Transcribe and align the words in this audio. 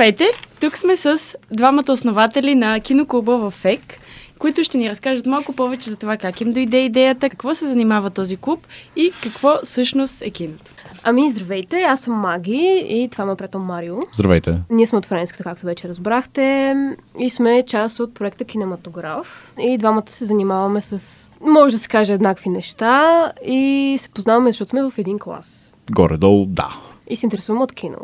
Здравейте! 0.00 0.24
Тук 0.60 0.78
сме 0.78 0.96
с 0.96 1.36
двамата 1.52 1.84
основатели 1.88 2.54
на 2.54 2.80
киноклуба 2.80 3.36
в 3.36 3.50
ФЕК, 3.50 4.00
които 4.38 4.64
ще 4.64 4.78
ни 4.78 4.90
разкажат 4.90 5.26
малко 5.26 5.52
повече 5.52 5.90
за 5.90 5.96
това 5.96 6.16
как 6.16 6.40
им 6.40 6.52
дойде 6.52 6.84
идеята, 6.84 7.30
какво 7.30 7.54
се 7.54 7.66
занимава 7.66 8.10
този 8.10 8.36
клуб 8.36 8.66
и 8.96 9.12
какво 9.22 9.56
всъщност 9.64 10.22
е 10.22 10.30
киното. 10.30 10.72
Ами, 11.02 11.32
здравейте, 11.32 11.76
аз 11.82 12.00
съм 12.00 12.14
Маги 12.14 12.86
и 12.88 13.08
това 13.12 13.24
ме 13.24 13.36
приятел 13.36 13.60
Марио. 13.60 13.96
Здравейте. 14.12 14.58
Ние 14.70 14.86
сме 14.86 14.98
от 14.98 15.06
Френската, 15.06 15.44
както 15.44 15.66
вече 15.66 15.88
разбрахте, 15.88 16.74
и 17.18 17.30
сме 17.30 17.64
част 17.66 18.00
от 18.00 18.14
проекта 18.14 18.44
Кинематограф. 18.44 19.52
И 19.58 19.78
двамата 19.78 20.08
се 20.08 20.24
занимаваме 20.24 20.82
с, 20.82 21.30
може 21.40 21.76
да 21.76 21.78
се 21.78 21.88
каже, 21.88 22.12
еднакви 22.12 22.50
неща 22.50 23.32
и 23.46 23.96
се 24.00 24.08
познаваме, 24.08 24.50
защото 24.50 24.68
сме 24.68 24.82
в 24.82 24.92
един 24.98 25.18
клас. 25.18 25.72
Горе-долу, 25.90 26.46
да. 26.46 26.76
И 27.10 27.16
се 27.16 27.26
интересуваме 27.26 27.64
от 27.64 27.72
кино. 27.72 27.98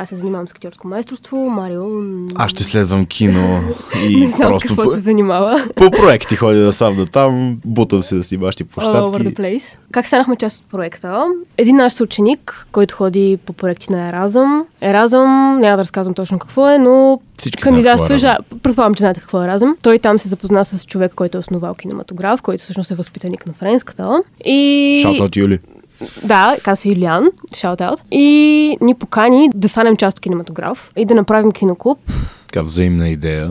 Аз 0.00 0.08
се 0.08 0.14
занимавам 0.16 0.48
с 0.48 0.50
актьорско 0.50 0.88
майсторство, 0.88 1.50
Марио... 1.50 1.84
Аз 2.34 2.50
ще 2.50 2.64
следвам 2.64 3.06
кино 3.06 3.60
и 4.08 4.16
не 4.16 4.26
знам 4.26 4.40
просто 4.40 4.66
с 4.66 4.68
какво 4.68 4.82
по, 4.82 4.90
се 4.90 5.00
занимава. 5.00 5.68
по 5.76 5.90
проекти 5.90 6.36
ходя 6.36 6.60
да 6.60 6.72
сам 6.72 6.96
да 6.96 7.06
там, 7.06 7.58
бутам 7.64 8.02
се 8.02 8.16
да 8.16 8.22
си 8.22 8.36
бащи 8.36 8.64
All 8.64 8.68
over 8.68 8.98
the 8.98 9.10
площадки. 9.10 9.42
place. 9.42 9.78
Как 9.92 10.06
станахме 10.06 10.36
част 10.36 10.62
от 10.62 10.70
проекта? 10.70 11.24
Един 11.56 11.76
наш 11.76 11.92
съученик, 11.92 12.66
който 12.72 12.94
ходи 12.94 13.38
по 13.46 13.52
проекти 13.52 13.92
на 13.92 14.08
Еразъм. 14.08 14.66
Еразъм, 14.80 15.58
няма 15.60 15.76
да 15.76 15.82
разказвам 15.82 16.14
точно 16.14 16.38
какво 16.38 16.70
е, 16.70 16.78
но 16.78 17.20
Всички 17.38 17.62
кандидатства. 17.62 18.14
е 18.14 18.18
Жа... 18.18 18.36
Предполагам, 18.62 18.94
че 18.94 18.98
знаете 18.98 19.20
какво 19.20 19.40
е 19.40 19.44
Еразъм. 19.44 19.76
Той 19.82 19.98
там 19.98 20.18
се 20.18 20.28
запозна 20.28 20.64
с 20.64 20.84
човек, 20.86 21.12
който 21.14 21.38
е 21.38 21.40
основал 21.40 21.74
кинематограф, 21.74 22.42
който 22.42 22.62
всъщност 22.62 22.90
е 22.90 22.94
възпитаник 22.94 23.46
на 23.46 23.52
френската. 23.52 24.22
И... 24.44 24.98
Шаут 25.02 25.36
Юли. 25.36 25.58
Да, 26.24 26.56
каза 26.62 26.88
Юлиан, 26.88 27.28
out. 27.54 28.00
И 28.10 28.78
ни 28.80 28.94
покани 28.94 29.50
да 29.54 29.68
станем 29.68 29.96
част 29.96 30.16
от 30.16 30.20
кинематограф 30.20 30.90
и 30.96 31.04
да 31.04 31.14
направим 31.14 31.52
киноклуб. 31.52 31.98
Така 32.46 32.62
взаимна 32.62 33.08
идея. 33.08 33.50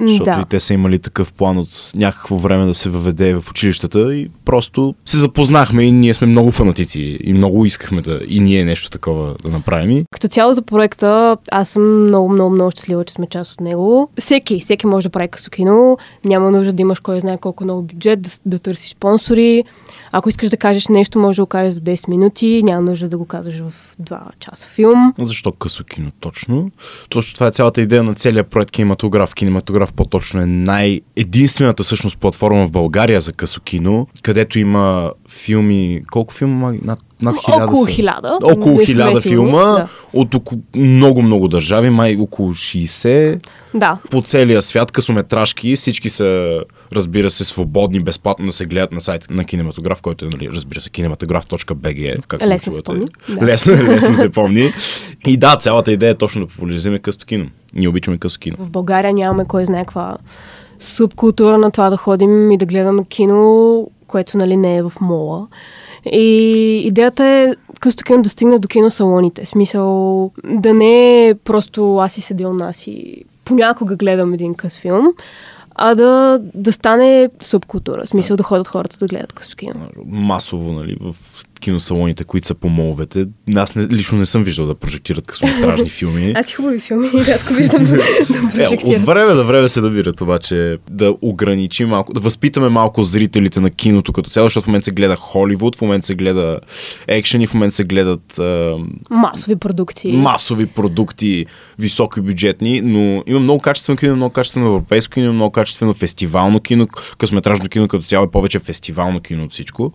Защото 0.00 0.24
Да. 0.24 0.40
и 0.42 0.44
те 0.48 0.60
са 0.60 0.74
имали 0.74 0.98
такъв 0.98 1.32
план 1.32 1.58
от 1.58 1.90
някакво 1.96 2.36
време 2.36 2.66
да 2.66 2.74
се 2.74 2.88
въведе 2.88 3.34
в 3.34 3.44
училищата 3.50 4.14
и 4.14 4.30
просто 4.44 4.94
се 5.04 5.18
запознахме 5.18 5.82
и 5.82 5.92
ние 5.92 6.14
сме 6.14 6.26
много 6.26 6.50
фанатици 6.50 7.18
и 7.24 7.32
много 7.32 7.64
искахме 7.66 8.02
да 8.02 8.20
и 8.28 8.40
ние 8.40 8.64
нещо 8.64 8.90
такова 8.90 9.34
да 9.44 9.50
направим. 9.50 10.04
Като 10.10 10.28
цяло 10.28 10.52
за 10.52 10.62
проекта, 10.62 11.36
аз 11.52 11.68
съм 11.68 12.04
много, 12.06 12.28
много, 12.28 12.50
много 12.50 12.70
щастлива, 12.70 13.04
че 13.04 13.14
сме 13.14 13.26
част 13.26 13.52
от 13.52 13.60
него. 13.60 14.10
Всеки, 14.18 14.60
всеки 14.60 14.86
може 14.86 15.08
да 15.08 15.10
прави 15.10 15.28
кино. 15.50 15.98
Няма 16.24 16.50
нужда 16.50 16.72
да 16.72 16.82
имаш 16.82 17.00
кой 17.00 17.20
знае 17.20 17.38
колко 17.38 17.64
много 17.64 17.82
бюджет, 17.82 18.22
да, 18.22 18.30
да 18.46 18.58
търсиш 18.58 18.90
спонсори. 18.90 19.64
Ако 20.12 20.28
искаш 20.28 20.48
да 20.48 20.56
кажеш 20.56 20.88
нещо, 20.88 21.18
може 21.18 21.36
да 21.36 21.42
го 21.42 21.46
кажеш 21.46 21.72
за 21.72 21.80
10 21.80 22.08
минути. 22.08 22.62
Няма 22.64 22.82
нужда 22.82 23.08
да 23.08 23.18
го 23.18 23.24
казваш 23.24 23.54
в 23.58 23.96
2 24.02 24.20
часа 24.40 24.68
филм. 24.68 25.12
Защо 25.18 25.52
късо 25.52 25.84
кино 25.84 26.10
точно? 26.20 26.70
Точно 27.08 27.34
това 27.34 27.46
е 27.46 27.50
цялата 27.50 27.80
идея 27.80 28.02
на 28.02 28.14
целия 28.14 28.44
проект 28.44 28.70
кинематограф. 28.70 29.34
Кинематограф 29.34 29.85
по-точно 29.92 30.40
е 30.40 30.46
най- 30.46 31.00
единствената 31.16 31.82
всъщност 31.82 32.18
платформа 32.18 32.66
в 32.66 32.70
България 32.70 33.20
за 33.20 33.32
късо 33.32 33.60
кино, 33.60 34.06
където 34.22 34.58
има 34.58 35.12
филми... 35.28 36.02
Колко 36.10 36.34
филма? 36.34 36.72
Над, 36.82 36.98
над 37.22 37.36
хиляда 37.44 37.64
Около 37.64 37.86
хиляда. 37.86 38.38
Около 38.42 38.78
хиляда 38.84 39.20
филма 39.20 39.62
Да. 39.62 39.88
от 40.12 40.34
около, 40.34 40.60
много-много 40.76 41.48
държави, 41.48 41.90
май 41.90 42.16
около 42.20 42.54
60 42.54 43.46
да. 43.74 43.98
по 44.10 44.22
целия 44.22 44.62
свят, 44.62 44.92
късометражки, 44.92 45.76
всички 45.76 46.08
са, 46.08 46.60
разбира 46.92 47.30
се, 47.30 47.44
свободни, 47.44 48.00
безплатно 48.00 48.46
да 48.46 48.52
се 48.52 48.66
гледат 48.66 48.92
на 48.92 49.00
сайта 49.00 49.26
на 49.30 49.44
кинематограф, 49.44 50.02
който 50.02 50.24
е, 50.24 50.28
нали, 50.28 50.48
разбира 50.52 50.80
се, 50.80 50.90
кинематограф.bg. 50.90 52.22
както 52.28 52.46
Лесно 52.46 52.72
се 52.72 52.82
помни, 52.82 53.04
да. 53.28 53.46
Лесно, 53.46 53.72
лесно 53.72 54.14
се 54.14 54.28
помни. 54.28 54.70
И 55.26 55.36
да, 55.36 55.56
цялата 55.56 55.92
идея 55.92 56.10
е 56.10 56.14
точно 56.14 56.40
да 56.40 56.46
популяризираме 56.46 56.98
късто 56.98 57.26
кино. 57.26 57.46
Ние 57.76 57.88
обичаме 57.88 58.18
късто 58.18 58.40
кино. 58.40 58.56
В 58.58 58.70
България 58.70 59.14
нямаме 59.14 59.44
кой 59.44 59.66
знае 59.66 59.82
каква 59.82 60.16
субкултура 60.78 61.58
на 61.58 61.70
това 61.70 61.90
да 61.90 61.96
ходим 61.96 62.50
и 62.50 62.58
да 62.58 62.66
гледаме 62.66 63.04
кино, 63.04 63.90
което 64.06 64.38
нали 64.38 64.56
не 64.56 64.76
е 64.76 64.82
в 64.82 64.92
мола. 65.00 65.46
И 66.12 66.82
идеята 66.84 67.24
е 67.24 67.54
късто 67.80 68.04
кино 68.04 68.22
да 68.22 68.28
стигне 68.28 68.58
до 68.58 68.68
киносалоните. 68.68 69.46
Смисъл 69.46 70.30
да 70.44 70.74
не 70.74 71.26
е 71.28 71.34
просто 71.34 71.96
аз 71.96 72.12
си 72.12 72.20
седя 72.20 72.48
у 72.48 72.52
нас 72.52 72.86
и 72.86 73.24
понякога 73.44 73.96
гледам 73.96 74.34
един 74.34 74.54
къс 74.54 74.78
филм, 74.78 75.08
а 75.74 75.94
да, 75.94 76.40
да 76.54 76.72
стане 76.72 77.28
субкултура. 77.40 78.02
В 78.04 78.08
смисъл 78.08 78.36
да 78.36 78.42
ходят 78.42 78.68
хората 78.68 78.96
да 78.98 79.06
гледат 79.06 79.32
късто 79.32 79.56
кино. 79.56 79.88
Масово, 80.06 80.72
нали, 80.72 80.96
в 81.00 81.16
киносалоните, 81.60 82.24
които 82.24 82.46
са 82.46 82.54
по 82.54 82.68
моловете. 82.68 83.26
Аз 83.56 83.74
не, 83.74 83.88
лично 83.88 84.18
не 84.18 84.26
съм 84.26 84.44
виждал 84.44 84.66
да 84.66 84.74
прожектират 84.74 85.26
късометражни 85.26 85.88
филми. 85.90 86.32
Аз 86.36 86.50
и 86.50 86.54
хубави 86.54 86.80
филми 86.80 87.08
рядко 87.26 87.54
виждам 87.54 87.84
да, 87.84 87.90
да 87.90 87.96
Е, 87.96 87.98
от 87.98 88.52
прожектират. 88.52 89.06
време 89.06 89.34
на 89.34 89.44
време 89.44 89.68
се 89.68 89.80
набират 89.80 90.20
обаче 90.20 90.78
да 90.90 91.14
ограничим 91.22 91.88
малко, 91.88 92.12
да 92.12 92.20
възпитаме 92.20 92.68
малко 92.68 93.02
зрителите 93.02 93.60
на 93.60 93.70
киното 93.70 94.12
като 94.12 94.30
цяло, 94.30 94.46
защото 94.46 94.64
в 94.64 94.66
момента 94.66 94.84
се 94.84 94.90
гледа 94.90 95.16
Холивуд, 95.16 95.76
в 95.76 95.80
момента 95.80 96.06
се 96.06 96.14
гледа 96.14 96.60
екшен 97.08 97.42
и 97.42 97.46
в 97.46 97.54
момента 97.54 97.76
се 97.76 97.84
гледат 97.84 98.38
а, 98.38 98.76
Масови 99.10 99.56
продукции. 99.56 100.16
масови 100.16 100.66
продукти, 100.66 101.46
високи 101.78 102.20
бюджетни, 102.20 102.80
но 102.80 103.22
има 103.26 103.40
много 103.40 103.60
качествено 103.60 103.96
кино, 103.96 104.16
много 104.16 104.32
качествено 104.32 104.66
европейско 104.66 105.12
кино, 105.12 105.32
много 105.32 105.52
качествено 105.52 105.94
фестивално 105.94 106.60
кино, 106.60 106.86
късометражно 107.18 107.68
кино 107.68 107.88
като 107.88 108.04
цяло 108.04 108.24
е 108.24 108.30
повече 108.30 108.58
фестивално 108.58 109.20
кино 109.20 109.44
от 109.44 109.52
всичко. 109.52 109.92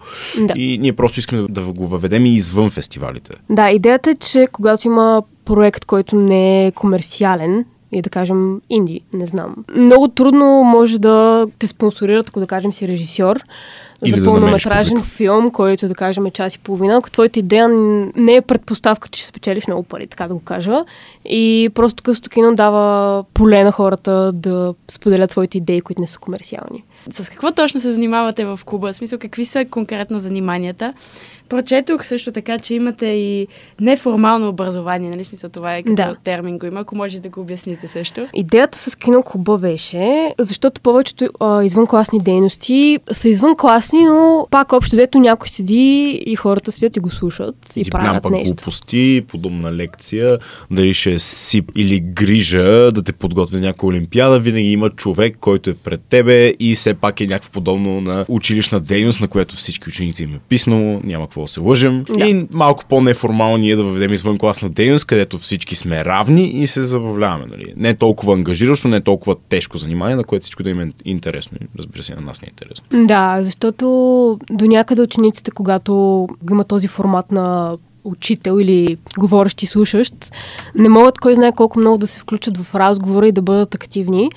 Да. 0.48 0.54
И 0.58 0.78
ние 0.78 0.94
просто 0.94 1.20
искаме 1.20 1.42
да 1.42 1.48
го 1.60 1.88
въведем 1.88 2.26
и 2.26 2.36
извън 2.36 2.70
фестивалите. 2.70 3.34
Да, 3.50 3.70
идеята 3.70 4.10
е, 4.10 4.16
че 4.16 4.48
когато 4.52 4.88
има 4.88 5.24
проект, 5.46 5.86
който 5.86 6.16
не 6.16 6.68
е 6.68 6.72
комерциален, 6.72 7.66
и 7.92 8.02
да 8.02 8.10
кажем 8.10 8.62
инди, 8.70 9.02
не 9.14 9.26
знам. 9.26 9.56
Много 9.76 10.08
трудно 10.08 10.46
може 10.64 11.00
да 11.00 11.48
те 11.60 11.68
спонсорират, 11.68 12.30
ако 12.30 12.40
да 12.40 12.48
кажем 12.48 12.74
си 12.74 12.88
режисьор, 12.88 13.40
Или 14.06 14.12
за 14.12 14.18
да 14.18 14.24
пълнометражен 14.24 14.94
намериш 14.94 15.14
филм, 15.14 15.52
който 15.52 15.88
да 15.88 15.96
кажем 15.96 16.26
е 16.26 16.32
час 16.32 16.56
и 16.56 16.60
половина, 16.60 16.96
ако 16.98 17.12
твоята 17.12 17.40
идея 17.40 17.70
не 18.16 18.36
е 18.36 18.42
предпоставка, 18.42 19.10
че 19.10 19.22
ще 19.22 19.28
спечелиш 19.28 19.68
много 19.68 19.84
пари, 19.84 20.08
така 20.08 20.28
да 20.28 20.34
го 20.34 20.40
кажа. 20.40 20.86
И 21.26 21.70
просто 21.74 22.04
късто 22.04 22.30
кино 22.30 22.56
дава 22.56 23.24
поле 23.34 23.64
на 23.64 23.72
хората 23.72 24.32
да 24.32 24.74
споделят 24.92 25.30
твоите 25.30 25.58
идеи, 25.58 25.82
които 25.82 26.02
не 26.02 26.08
са 26.08 26.20
комерциални. 26.20 26.84
С 27.10 27.30
какво 27.30 27.52
точно 27.52 27.80
се 27.80 27.92
занимавате 27.92 28.46
в 28.46 28.60
клуба? 28.66 28.94
В 28.94 28.96
смисъл, 28.96 29.20
какви 29.20 29.46
са 29.46 29.66
конкретно 29.66 30.20
заниманията? 30.20 30.94
Прочетох 31.52 32.06
също 32.06 32.32
така, 32.32 32.60
че 32.60 32.74
имате 32.74 33.06
и 33.06 33.48
неформално 33.80 34.50
образование, 34.50 35.10
нали? 35.10 35.24
Смисъл, 35.24 35.50
това 35.50 35.76
е 35.76 35.84
като 35.84 35.96
Да. 35.96 36.16
термин 36.24 36.58
го 36.58 36.66
има, 36.66 36.80
ако 36.80 36.96
може 36.96 37.20
да 37.20 37.30
го 37.30 37.42
обясните 37.42 37.88
също. 37.88 38.28
Идеята 38.34 38.78
с 38.78 38.96
киноклуба 38.96 39.58
беше, 39.58 40.34
защото 40.40 40.82
повечето 40.82 41.30
а, 41.40 41.64
извънкласни 41.64 42.20
дейности 42.20 43.00
са 43.12 43.30
извънкласни, 43.30 44.06
но 44.06 44.48
пак 44.52 44.74
общо 44.74 44.96
дето 44.96 45.20
някой 45.20 45.48
седи 45.48 46.22
и 46.26 46.36
хората 46.36 46.72
седят 46.72 46.98
и 46.98 47.00
го 47.00 47.10
слушат 47.10 47.56
и, 47.76 47.84
Ти 47.84 47.90
правят 47.90 48.24
пък 48.24 48.32
нещо. 48.32 48.56
глупости, 48.56 49.24
подобна 49.28 49.74
лекция, 49.74 50.40
дали 50.72 50.94
ще 50.94 51.14
е 51.14 51.20
сип 51.20 51.72
или 51.76 52.00
грижа 52.00 52.92
да 52.92 53.04
те 53.04 53.14
подготви 53.14 53.56
за 53.58 53.62
някаква 53.62 53.88
олимпиада, 53.88 54.40
винаги 54.40 54.72
има 54.72 54.90
човек, 54.90 55.38
който 55.40 55.70
е 55.70 55.74
пред 55.74 56.02
тебе 56.10 56.54
и 56.60 56.76
все 56.76 56.94
пак 56.94 57.22
е 57.22 57.28
някакво 57.28 57.52
подобно 57.52 58.02
на 58.02 58.26
училищна 58.30 58.80
дейност, 58.80 59.22
на 59.22 59.28
която 59.28 59.56
всички 59.56 59.90
ученици 59.90 60.24
им 60.24 60.36
е 60.36 60.40
писнало, 60.50 61.02
няма 61.04 61.26
какво 61.26 61.41
да 61.42 61.48
се 61.48 61.60
лъжем. 61.60 62.04
Да. 62.18 62.26
И 62.26 62.48
малко 62.54 62.86
по-неформално 62.90 63.58
ние 63.58 63.76
да 63.76 63.84
въведем 63.84 64.14
извън 64.14 64.38
класна 64.38 64.70
дейност, 64.70 65.06
където 65.06 65.38
всички 65.38 65.76
сме 65.76 66.06
равни 66.06 66.44
и 66.44 66.68
се 66.68 66.84
забавляваме. 66.84 67.46
Нали? 67.50 67.74
Не 67.78 67.96
толкова 67.96 68.34
ангажиращо, 68.34 68.88
не 68.88 69.02
толкова 69.02 69.36
тежко 69.50 69.78
занимание, 69.78 70.16
на 70.16 70.24
което 70.24 70.44
всичко 70.44 70.64
да 70.64 70.70
им 70.70 70.80
е 70.80 70.92
интересно. 71.06 71.58
Разбира 71.78 72.04
се, 72.04 72.16
на 72.16 72.22
нас 72.22 72.42
не 72.42 72.46
е 72.46 72.52
интересно. 72.52 73.06
Да, 73.08 73.38
защото 73.42 73.86
до 74.52 74.66
някъде 74.66 75.02
учениците, 75.02 75.52
когато 75.52 76.28
има 76.52 76.64
този 76.64 76.88
формат 76.88 77.32
на 77.32 77.78
учител 78.04 78.60
или 78.60 78.98
говорещ 79.18 79.64
и 79.64 79.66
слушащ, 79.66 80.14
не 80.76 80.90
могат 80.90 81.20
кой 81.20 81.36
знае 81.36 81.52
колко 81.52 81.80
много 81.80 81.98
да 81.98 82.08
се 82.08 82.20
включат 82.20 82.58
в 82.58 82.76
разговора 82.76 83.28
и 83.28 83.32
да 83.32 83.42
бъдат 83.42 83.76
активни. 83.76 84.30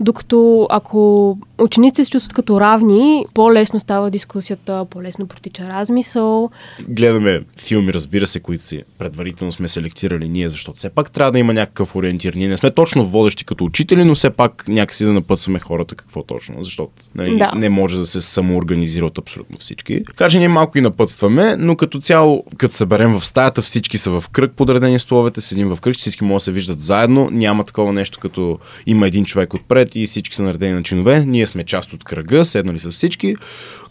Докато 0.00 0.66
ако 0.70 1.38
учениците 1.58 2.04
се 2.04 2.10
чувстват 2.10 2.32
като 2.32 2.60
равни, 2.60 3.26
по-лесно 3.34 3.80
става 3.80 4.10
дискусията, 4.10 4.86
по-лесно 4.90 5.26
протича 5.26 5.66
размисъл. 5.66 6.50
гледаме 6.88 7.42
филми, 7.60 7.92
разбира 7.92 8.26
се, 8.26 8.40
които 8.40 8.62
си 8.62 8.82
предварително 8.98 9.52
сме 9.52 9.68
селектирали 9.68 10.28
ние, 10.28 10.48
защото 10.48 10.78
все 10.78 10.90
пак 10.90 11.10
трябва 11.10 11.32
да 11.32 11.38
има 11.38 11.54
някакъв 11.54 11.96
ориентир. 11.96 12.34
Ние 12.34 12.48
не 12.48 12.56
сме 12.56 12.70
точно 12.70 13.06
водещи 13.06 13.44
като 13.44 13.64
учители, 13.64 14.04
но 14.04 14.14
все 14.14 14.30
пак 14.30 14.64
някакси 14.68 15.04
да 15.04 15.12
напътстваме 15.12 15.58
хората 15.58 15.94
какво 15.94 16.22
точно, 16.22 16.64
защото 16.64 16.92
нали, 17.14 17.38
Да. 17.38 17.52
не 17.56 17.68
може 17.68 17.96
да 17.96 18.06
се 18.06 18.22
самоорганизира 18.22 19.06
от 19.06 19.18
абсолютно 19.18 19.58
всички. 19.58 20.02
Така 20.06 20.28
че 20.28 20.38
ние 20.38 20.48
малко 20.48 20.78
и 20.78 20.80
напътстваме, 20.80 21.56
но 21.58 21.76
като 21.76 22.00
цяло, 22.00 22.44
като 22.56 22.74
съберем 22.74 23.18
в 23.18 23.26
стаята, 23.26 23.62
всички 23.62 23.98
са 23.98 24.20
в 24.20 24.28
кръг, 24.28 24.52
подредени 24.56 24.98
столовете, 24.98 25.40
седим 25.40 25.68
в 25.68 25.80
кръг, 25.80 25.96
всички 25.96 26.24
могат 26.24 26.36
да 26.36 26.44
се 26.44 26.52
виждат 26.52 26.80
заедно, 26.80 27.28
няма 27.32 27.64
такова 27.64 27.92
нещо 27.92 28.18
като 28.20 28.58
има 28.86 29.06
един 29.06 29.24
човек 29.24 29.54
отпред 29.54 29.83
и 29.94 30.06
всички 30.06 30.36
са 30.36 30.42
наредени 30.42 30.72
на 30.72 30.82
чинове. 30.82 31.24
Ние 31.26 31.46
сме 31.46 31.64
част 31.64 31.92
от 31.92 32.04
кръга, 32.04 32.44
седнали 32.44 32.78
са 32.78 32.90
всички, 32.90 33.36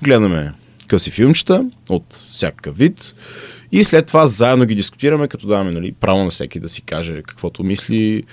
гледаме 0.02 0.54
къси 0.88 1.12
филмчета 1.12 1.66
от 1.90 2.24
всякакъв 2.30 2.78
вид. 2.78 3.14
И 3.72 3.84
след 3.84 4.08
това 4.08 4.26
заедно 4.26 4.66
ги 4.66 4.76
дискутираме, 4.76 5.28
като 5.28 5.48
даваме 5.48 5.72
нали, 5.72 5.92
право 5.92 6.24
на 6.24 6.30
всеки 6.30 6.60
да 6.60 6.70
си 6.70 6.82
каже 6.82 7.22
каквото 7.22 7.64
мисли, 7.64 8.24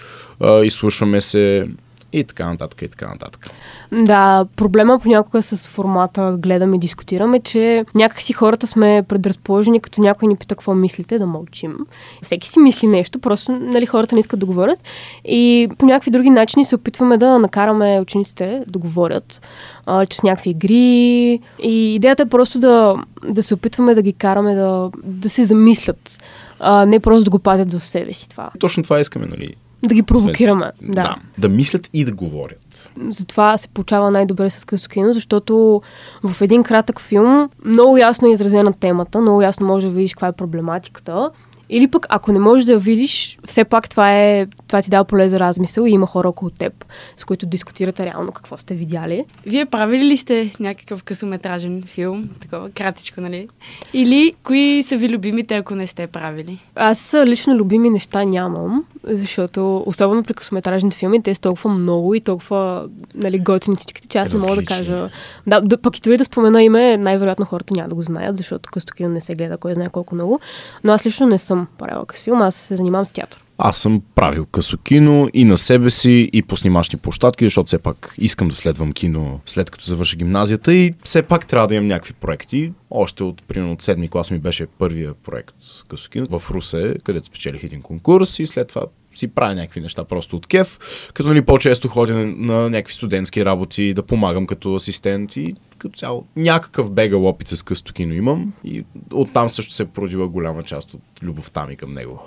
изслушваме 0.64 1.20
се 1.20 1.66
и 2.12 2.24
така 2.24 2.46
нататък, 2.48 2.82
и 2.82 2.88
така 2.88 3.08
нататък. 3.08 3.50
Да, 3.92 4.46
проблема 4.56 4.98
понякога 4.98 5.42
с 5.42 5.68
формата 5.68 6.36
гледаме 6.38 6.76
и 6.76 6.78
дискутираме, 6.78 7.40
че 7.40 7.84
някакси 7.94 8.32
хората 8.32 8.66
сме 8.66 9.02
предразположени, 9.08 9.80
като 9.80 10.00
някой 10.00 10.28
ни 10.28 10.36
пита 10.36 10.54
какво 10.54 10.74
мислите, 10.74 11.18
да 11.18 11.26
мълчим. 11.26 11.76
Всеки 12.22 12.48
си 12.48 12.58
мисли 12.58 12.86
нещо, 12.86 13.18
просто 13.18 13.52
нали, 13.52 13.86
хората 13.86 14.14
не 14.14 14.20
искат 14.20 14.40
да 14.40 14.46
говорят. 14.46 14.78
И 15.24 15.68
по 15.78 15.86
някакви 15.86 16.10
други 16.10 16.30
начини 16.30 16.64
се 16.64 16.74
опитваме 16.74 17.18
да 17.18 17.38
накараме 17.38 18.00
учениците 18.00 18.64
да 18.66 18.78
говорят, 18.78 19.40
а, 19.86 20.06
чрез 20.06 20.22
някакви 20.22 20.50
игри. 20.50 21.40
И 21.62 21.94
идеята 21.94 22.22
е 22.22 22.28
просто 22.28 22.58
да, 22.58 22.96
да 23.28 23.42
се 23.42 23.54
опитваме 23.54 23.94
да 23.94 24.02
ги 24.02 24.12
караме 24.12 24.54
да, 24.54 24.90
да 25.04 25.30
се 25.30 25.44
замислят, 25.44 26.18
а 26.60 26.86
не 26.86 27.00
просто 27.00 27.24
да 27.24 27.30
го 27.30 27.38
пазят 27.38 27.74
в 27.74 27.86
себе 27.86 28.12
си 28.12 28.28
това. 28.28 28.50
Точно 28.58 28.82
това 28.82 29.00
искаме, 29.00 29.26
нали? 29.26 29.54
Да 29.82 29.94
ги 29.94 30.02
провокираме. 30.02 30.72
Да. 30.82 30.86
Да. 30.86 31.02
да. 31.02 31.16
Да 31.38 31.48
мислят 31.48 31.90
и 31.92 32.04
да 32.04 32.12
говорят. 32.12 32.90
Затова 33.10 33.58
се 33.58 33.68
получава 33.68 34.10
най-добре 34.10 34.50
с 34.50 34.64
късо 34.64 34.88
кино, 34.88 35.12
защото 35.12 35.82
в 36.22 36.42
един 36.42 36.62
кратък 36.62 37.00
филм 37.00 37.48
много 37.64 37.96
ясно 37.96 38.28
е 38.28 38.32
изразена 38.32 38.72
темата, 38.72 39.20
много 39.20 39.42
ясно 39.42 39.66
може 39.66 39.86
да 39.86 39.92
видиш 39.92 40.14
каква 40.14 40.28
е 40.28 40.32
проблематиката. 40.32 41.30
Или 41.70 41.88
пък, 41.88 42.06
ако 42.08 42.32
не 42.32 42.38
можеш 42.38 42.64
да 42.64 42.72
я 42.72 42.78
видиш, 42.78 43.38
все 43.44 43.64
пак 43.64 43.88
това, 43.88 44.14
е, 44.14 44.46
това 44.66 44.82
ти 44.82 44.90
дава 44.90 45.04
поле 45.04 45.28
за 45.28 45.40
размисъл 45.40 45.84
и 45.84 45.90
има 45.90 46.06
хора 46.06 46.28
около 46.28 46.50
теб, 46.50 46.84
с 47.16 47.24
които 47.24 47.46
дискутирате 47.46 48.06
реално 48.06 48.32
какво 48.32 48.58
сте 48.58 48.74
видяли. 48.74 49.24
Вие 49.46 49.66
правили 49.66 50.04
ли 50.04 50.16
сте 50.16 50.52
някакъв 50.60 51.02
късометражен 51.04 51.82
филм, 51.86 52.28
такова 52.40 52.70
кратичко, 52.70 53.20
нали? 53.20 53.48
Или 53.94 54.32
кои 54.44 54.82
са 54.82 54.96
ви 54.96 55.08
любимите, 55.08 55.56
ако 55.56 55.74
не 55.74 55.86
сте 55.86 56.06
правили? 56.06 56.58
Аз 56.74 57.16
лично 57.26 57.54
любими 57.54 57.90
неща 57.90 58.24
нямам, 58.24 58.84
защото 59.04 59.84
особено 59.86 60.22
при 60.22 60.34
късометражните 60.34 60.96
филми 60.96 61.22
те 61.22 61.34
са 61.34 61.40
толкова 61.40 61.70
много 61.70 62.14
и 62.14 62.20
толкова 62.20 62.88
нали, 63.14 63.38
готини 63.38 63.76
всичките, 63.76 64.08
че 64.08 64.18
аз 64.18 64.32
не 64.32 64.38
мога 64.38 64.54
да 64.54 64.56
Различни. 64.56 64.76
кажа. 64.76 65.10
Да, 65.46 65.60
да, 65.60 65.78
пък 65.78 65.98
и 65.98 66.00
дори 66.00 66.16
да 66.18 66.24
спомена 66.24 66.62
име, 66.62 66.96
най-вероятно 66.96 67.46
хората 67.46 67.74
няма 67.74 67.88
да 67.88 67.94
го 67.94 68.02
знаят, 68.02 68.36
защото 68.36 68.70
късто 68.72 68.94
кино 68.94 69.08
не 69.08 69.20
се 69.20 69.34
гледа 69.34 69.58
кой 69.58 69.74
знае 69.74 69.88
колко 69.88 70.14
много. 70.14 70.40
Но 70.84 70.92
аз 70.92 71.06
лично 71.06 71.26
не 71.26 71.38
съм 71.38 71.66
правила 71.78 72.06
къс 72.06 72.20
филм, 72.20 72.42
аз 72.42 72.54
се 72.54 72.76
занимавам 72.76 73.06
с 73.06 73.12
театър. 73.12 73.44
Аз 73.62 73.78
съм 73.78 74.02
правил 74.14 74.46
късо 74.46 74.78
кино 74.78 75.28
и 75.34 75.44
на 75.44 75.56
себе 75.56 75.90
си, 75.90 76.30
и 76.32 76.42
по 76.42 76.56
снимачни 76.56 76.98
площадки, 76.98 77.44
защото 77.44 77.66
все 77.66 77.78
пак 77.78 78.14
искам 78.18 78.48
да 78.48 78.54
следвам 78.54 78.92
кино 78.92 79.40
след 79.46 79.70
като 79.70 79.84
завърша 79.84 80.16
гимназията 80.16 80.74
и 80.74 80.94
все 81.04 81.22
пак 81.22 81.46
трябва 81.46 81.68
да 81.68 81.74
имам 81.74 81.88
някакви 81.88 82.12
проекти. 82.12 82.72
Още 82.90 83.24
от, 83.24 83.42
примерно, 83.42 83.72
от 83.72 83.82
седми 83.82 84.08
клас 84.08 84.30
ми 84.30 84.38
беше 84.38 84.66
първия 84.66 85.14
проект 85.14 85.54
късо 85.88 86.10
кино 86.10 86.38
в 86.38 86.50
Русе, 86.50 86.94
където 87.04 87.26
спечелих 87.26 87.64
един 87.64 87.82
конкурс 87.82 88.38
и 88.38 88.46
след 88.46 88.68
това 88.68 88.82
си 89.14 89.28
правя 89.28 89.54
някакви 89.54 89.80
неща 89.80 90.04
просто 90.04 90.36
от 90.36 90.46
кеф, 90.46 90.78
като 91.14 91.28
нали 91.28 91.42
по-често 91.42 91.88
ходя 91.88 92.14
на, 92.14 92.26
на 92.26 92.70
някакви 92.70 92.94
студентски 92.94 93.44
работи, 93.44 93.94
да 93.94 94.02
помагам 94.02 94.46
като 94.46 94.74
асистент 94.74 95.36
и 95.36 95.54
като 95.78 95.98
цяло 95.98 96.26
някакъв 96.36 96.92
бегал 96.92 97.26
опит 97.26 97.48
с 97.48 97.62
късто 97.62 97.92
кино 97.92 98.14
имам 98.14 98.52
и 98.64 98.84
оттам 99.12 99.48
също 99.48 99.74
се 99.74 99.84
породила 99.84 100.28
голяма 100.28 100.62
част 100.62 100.94
от 100.94 101.02
любовта 101.22 101.66
ми 101.66 101.76
към 101.76 101.94
него. 101.94 102.22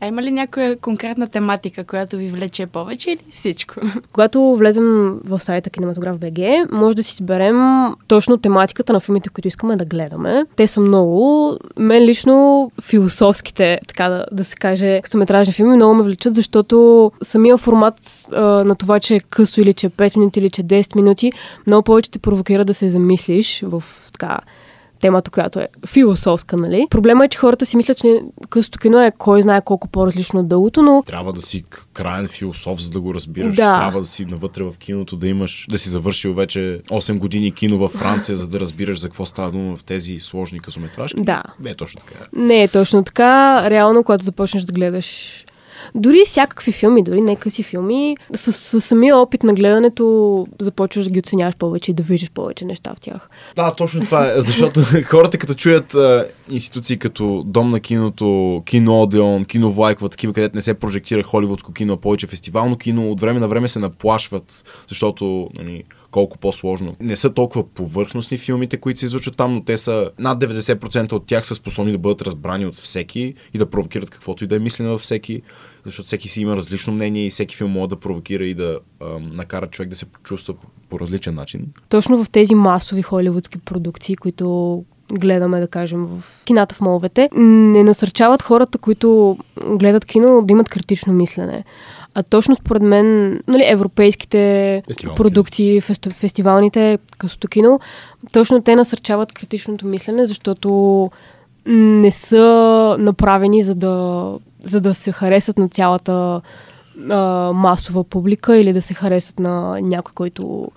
А 0.00 0.06
има 0.06 0.22
ли 0.22 0.30
някоя 0.30 0.76
конкретна 0.76 1.28
тематика, 1.28 1.84
която 1.84 2.16
ви 2.16 2.28
влече 2.28 2.66
повече 2.66 3.10
или 3.10 3.24
всичко? 3.30 3.74
Когато 4.12 4.56
влезем 4.56 5.18
в 5.24 5.40
сайта 5.40 5.70
Кинематограф 5.70 6.18
БГ, 6.18 6.72
може 6.72 6.96
да 6.96 7.02
си 7.02 7.12
изберем 7.12 7.56
точно 8.08 8.38
тематиката 8.38 8.92
на 8.92 9.00
филмите, 9.00 9.28
които 9.28 9.48
искаме 9.48 9.76
да 9.76 9.84
гледаме. 9.84 10.44
Те 10.56 10.66
са 10.66 10.80
много. 10.80 11.56
Мен 11.76 12.04
лично 12.04 12.70
философските, 12.82 13.80
така 13.88 14.08
да, 14.08 14.26
да 14.32 14.44
се 14.44 14.56
каже, 14.56 15.00
късометражни 15.02 15.52
филми 15.52 15.76
много 15.76 15.94
ме 15.94 16.02
влечат, 16.02 16.34
защото 16.34 17.12
самия 17.22 17.56
формат 17.56 17.94
а, 18.32 18.42
на 18.42 18.74
това, 18.74 19.00
че 19.00 19.14
е 19.14 19.20
късо 19.20 19.60
или 19.60 19.74
че 19.74 19.86
е 19.86 19.90
5 19.90 20.16
минути 20.16 20.40
или 20.40 20.50
че 20.50 20.60
е 20.60 20.64
10 20.64 20.96
минути, 20.96 21.32
много 21.66 21.82
повече 21.82 22.10
те 22.10 22.18
провокира 22.18 22.64
да 22.64 22.74
се 22.74 22.90
замислиш 22.90 23.62
в 23.66 23.82
така 24.12 24.38
темата, 25.00 25.30
която 25.30 25.60
е 25.60 25.68
философска, 25.86 26.56
нали? 26.56 26.86
Проблема 26.90 27.24
е, 27.24 27.28
че 27.28 27.38
хората 27.38 27.66
си 27.66 27.76
мислят, 27.76 27.98
че 27.98 28.20
късото 28.50 28.78
кино 28.78 29.02
е 29.02 29.12
кой 29.18 29.42
знае 29.42 29.60
колко 29.60 29.88
по-различно 29.88 30.40
от 30.40 30.48
дългото, 30.48 30.82
но 30.82 31.02
Трябва 31.06 31.32
да 31.32 31.42
си 31.42 31.64
к- 31.64 31.84
краен 31.92 32.28
философ, 32.28 32.82
за 32.82 32.90
да 32.90 33.00
го 33.00 33.14
разбираш. 33.14 33.56
Да. 33.56 33.78
Трябва 33.78 34.00
да 34.00 34.06
си 34.06 34.24
навътре 34.24 34.62
в 34.62 34.74
киното, 34.78 35.16
да 35.16 35.28
имаш, 35.28 35.66
да 35.70 35.78
си 35.78 35.90
завършил 35.90 36.34
вече 36.34 36.80
8 36.90 37.18
години 37.18 37.52
кино 37.52 37.78
във 37.78 37.92
Франция, 37.92 38.36
за 38.36 38.48
да 38.48 38.60
разбираш 38.60 39.00
за 39.00 39.08
какво 39.08 39.26
става 39.26 39.50
дума 39.50 39.76
в 39.76 39.84
тези 39.84 40.20
сложни 40.20 40.60
късометражки. 40.60 41.20
Да. 41.20 41.42
Не 41.60 41.70
е 41.70 41.74
точно 41.74 42.00
така. 42.06 42.24
Не 42.32 42.62
е 42.62 42.68
точно 42.68 43.04
така. 43.04 43.62
Реално, 43.70 44.04
когато 44.04 44.24
започнеш 44.24 44.62
да 44.64 44.72
гледаш 44.72 45.44
дори 45.94 46.22
всякакви 46.26 46.72
филми, 46.72 47.02
дори 47.02 47.20
не 47.20 47.36
къси 47.36 47.62
филми, 47.62 48.16
с, 48.36 48.52
с 48.52 48.80
самия 48.80 49.16
опит 49.16 49.42
на 49.42 49.54
гледането 49.54 50.46
започваш 50.60 51.04
да 51.04 51.10
ги 51.10 51.18
оценяваш 51.18 51.56
повече 51.56 51.90
и 51.90 51.94
да 51.94 52.02
виждаш 52.02 52.30
повече 52.30 52.64
неща 52.64 52.94
в 52.94 53.00
тях. 53.00 53.28
Да, 53.56 53.72
точно 53.72 54.00
това 54.00 54.26
е. 54.26 54.42
Защото 54.42 54.80
хората 55.04 55.38
като 55.38 55.54
чуят 55.54 55.94
а, 55.94 56.26
институции 56.50 56.98
като 56.98 57.42
Дом 57.46 57.70
на 57.70 57.80
киното, 57.80 58.62
Кино 58.66 59.02
Одеон, 59.02 59.44
Кино 59.44 59.70
Влайква, 59.70 60.08
такива, 60.08 60.32
където 60.32 60.56
не 60.56 60.62
се 60.62 60.74
прожектира 60.74 61.22
холивудско 61.22 61.72
кино, 61.72 61.92
а 61.92 61.96
повече 61.96 62.26
фестивално 62.26 62.76
кино, 62.76 63.10
от 63.10 63.20
време 63.20 63.40
на 63.40 63.48
време 63.48 63.68
се 63.68 63.78
наплашват, 63.78 64.64
защото 64.88 65.50
нали, 65.54 65.84
колко 66.18 66.38
по-сложно. 66.38 66.96
Не 67.00 67.16
са 67.16 67.34
толкова 67.34 67.68
повърхностни 67.68 68.38
филмите, 68.38 68.76
които 68.76 69.00
се 69.00 69.06
излучат 69.06 69.36
там, 69.36 69.54
но 69.54 69.64
те 69.64 69.78
са 69.78 70.10
над 70.18 70.40
90% 70.44 71.12
от 71.12 71.26
тях 71.26 71.46
са 71.46 71.54
способни 71.54 71.92
да 71.92 71.98
бъдат 71.98 72.22
разбрани 72.22 72.66
от 72.66 72.74
всеки 72.74 73.34
и 73.54 73.58
да 73.58 73.70
провокират 73.70 74.10
каквото 74.10 74.44
и 74.44 74.46
да 74.46 74.56
е 74.56 74.58
мислене 74.58 74.90
във 74.90 75.00
всеки, 75.00 75.42
защото 75.84 76.06
всеки 76.06 76.28
си 76.28 76.40
има 76.40 76.56
различно 76.56 76.92
мнение 76.92 77.26
и 77.26 77.30
всеки 77.30 77.56
филм 77.56 77.70
може 77.70 77.88
да 77.88 77.96
провокира 77.96 78.44
и 78.44 78.54
да 78.54 78.78
ам, 79.02 79.30
накара 79.32 79.66
човек 79.66 79.88
да 79.88 79.96
се 79.96 80.04
почувства 80.04 80.54
по, 80.54 80.66
по 80.88 81.00
различен 81.00 81.34
начин. 81.34 81.66
Точно 81.88 82.24
в 82.24 82.30
тези 82.30 82.54
масови 82.54 83.02
холивудски 83.02 83.58
продукции, 83.58 84.16
които 84.16 84.84
гледаме, 85.12 85.60
да 85.60 85.68
кажем, 85.68 86.06
в 86.06 86.24
кината 86.44 86.74
в 86.74 86.80
моловете, 86.80 87.28
не 87.34 87.84
насърчават 87.84 88.42
хората, 88.42 88.78
които 88.78 89.38
гледат 89.66 90.04
кино, 90.04 90.42
да 90.42 90.52
имат 90.52 90.68
критично 90.68 91.12
мислене. 91.12 91.64
А 92.18 92.22
точно 92.22 92.56
според 92.56 92.82
мен, 92.82 93.40
нали, 93.48 93.64
европейските 93.66 94.82
продукции, 95.16 95.80
фести, 95.80 96.10
фестивалните, 96.10 96.98
късото 97.18 97.48
кино, 97.48 97.80
точно 98.32 98.62
те 98.62 98.76
насърчават 98.76 99.32
критичното 99.32 99.86
мислене, 99.86 100.26
защото 100.26 101.10
не 101.66 102.10
са 102.10 102.96
направени 102.98 103.62
за 103.62 103.74
да, 103.74 104.32
за 104.64 104.80
да 104.80 104.94
се 104.94 105.12
харесат 105.12 105.58
на 105.58 105.68
цялата 105.68 106.40
а, 107.10 107.16
масова 107.54 108.04
публика 108.04 108.56
или 108.56 108.72
да 108.72 108.82
се 108.82 108.94
харесат 108.94 109.38
на 109.38 109.80
някой, 109.80 110.12
който 110.14 110.70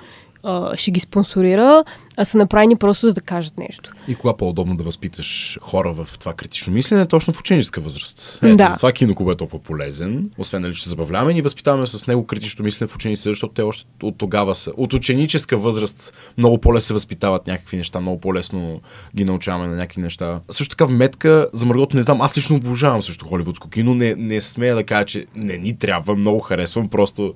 а, 0.43 0.77
ще 0.77 0.91
ги 0.91 0.99
спонсорира, 0.99 1.83
а 2.17 2.25
са 2.25 2.37
направени 2.37 2.75
просто 2.75 3.07
за 3.07 3.13
да 3.13 3.21
кажат 3.21 3.57
нещо. 3.57 3.91
И 4.07 4.15
кога 4.15 4.37
по-удобно 4.37 4.77
да 4.77 4.83
възпиташ 4.83 5.59
хора 5.61 5.93
в 5.93 6.07
това 6.19 6.33
критично 6.33 6.73
мислене, 6.73 7.05
точно 7.05 7.33
в 7.33 7.39
ученическа 7.39 7.81
възраст. 7.81 8.39
Ето, 8.43 8.55
Да. 8.55 8.69
Затова 8.69 8.91
киноклуб 8.91 9.29
е 9.29 9.35
толкова 9.35 9.63
полезен. 9.63 10.31
Освен 10.37 10.61
нали, 10.61 10.75
че 10.75 10.83
се 10.83 10.89
забавляваме, 10.89 11.33
ни 11.33 11.41
възпитаваме 11.41 11.87
с 11.87 12.07
него 12.07 12.25
критично 12.25 12.65
мислене 12.65 12.87
в 12.87 12.95
учениците, 12.95 13.29
защото 13.29 13.53
те 13.53 13.61
още 13.61 13.85
от 14.03 14.17
тогава 14.17 14.55
са. 14.55 14.71
От 14.77 14.93
ученическа 14.93 15.57
възраст 15.57 16.13
много 16.37 16.57
по-лесно 16.57 16.87
се 16.87 16.93
възпитават 16.93 17.47
някакви 17.47 17.77
неща, 17.77 17.99
много 18.01 18.19
по-лесно 18.19 18.81
ги 19.15 19.25
научаваме 19.25 19.67
на 19.67 19.75
някакви 19.75 20.01
неща. 20.01 20.39
Също 20.49 20.75
така 20.75 20.85
в 20.85 20.91
метка 20.91 21.47
за 21.53 21.65
Маргот 21.65 21.93
не 21.93 22.03
знам, 22.03 22.21
аз 22.21 22.37
лично 22.37 22.55
обожавам 22.55 23.03
също 23.03 23.27
холивудско 23.27 23.69
кино. 23.69 23.95
Не, 23.95 24.15
не 24.15 24.41
смея 24.41 24.75
да 24.75 24.83
кажа, 24.83 25.05
че 25.05 25.25
не 25.35 25.57
ни 25.57 25.77
трябва, 25.77 26.15
много 26.15 26.39
харесвам 26.39 26.89
просто 26.89 27.33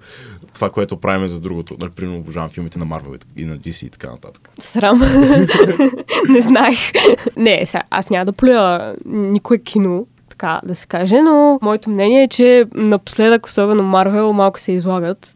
това, 0.54 0.70
което 0.70 0.98
правим 0.98 1.28
за 1.28 1.40
другото. 1.40 1.78
Например, 1.82 2.18
обожавам 2.18 2.50
филмите 2.50 2.80
на 2.80 2.86
Марвел 2.96 3.20
и 3.38 3.46
на 3.46 3.58
DC 3.58 3.86
и 3.86 3.90
така 3.90 4.12
нататък. 4.12 4.50
Срам. 4.60 5.00
не 6.30 6.42
знаех. 6.42 6.80
Не, 7.38 7.66
сега, 7.66 7.84
аз 7.90 8.10
няма 8.10 8.26
да 8.26 8.32
плюя 8.32 8.96
никое 9.06 9.58
кино, 9.58 10.08
така 10.30 10.62
да 10.64 10.76
се 10.76 10.88
каже, 10.88 11.22
но 11.22 11.60
моето 11.62 11.90
мнение 11.90 12.24
е, 12.24 12.28
че 12.28 12.66
напоследък, 12.74 13.46
особено 13.46 13.84
Марвел, 13.84 14.34
малко 14.34 14.60
се 14.60 14.72
излагат. 14.72 15.36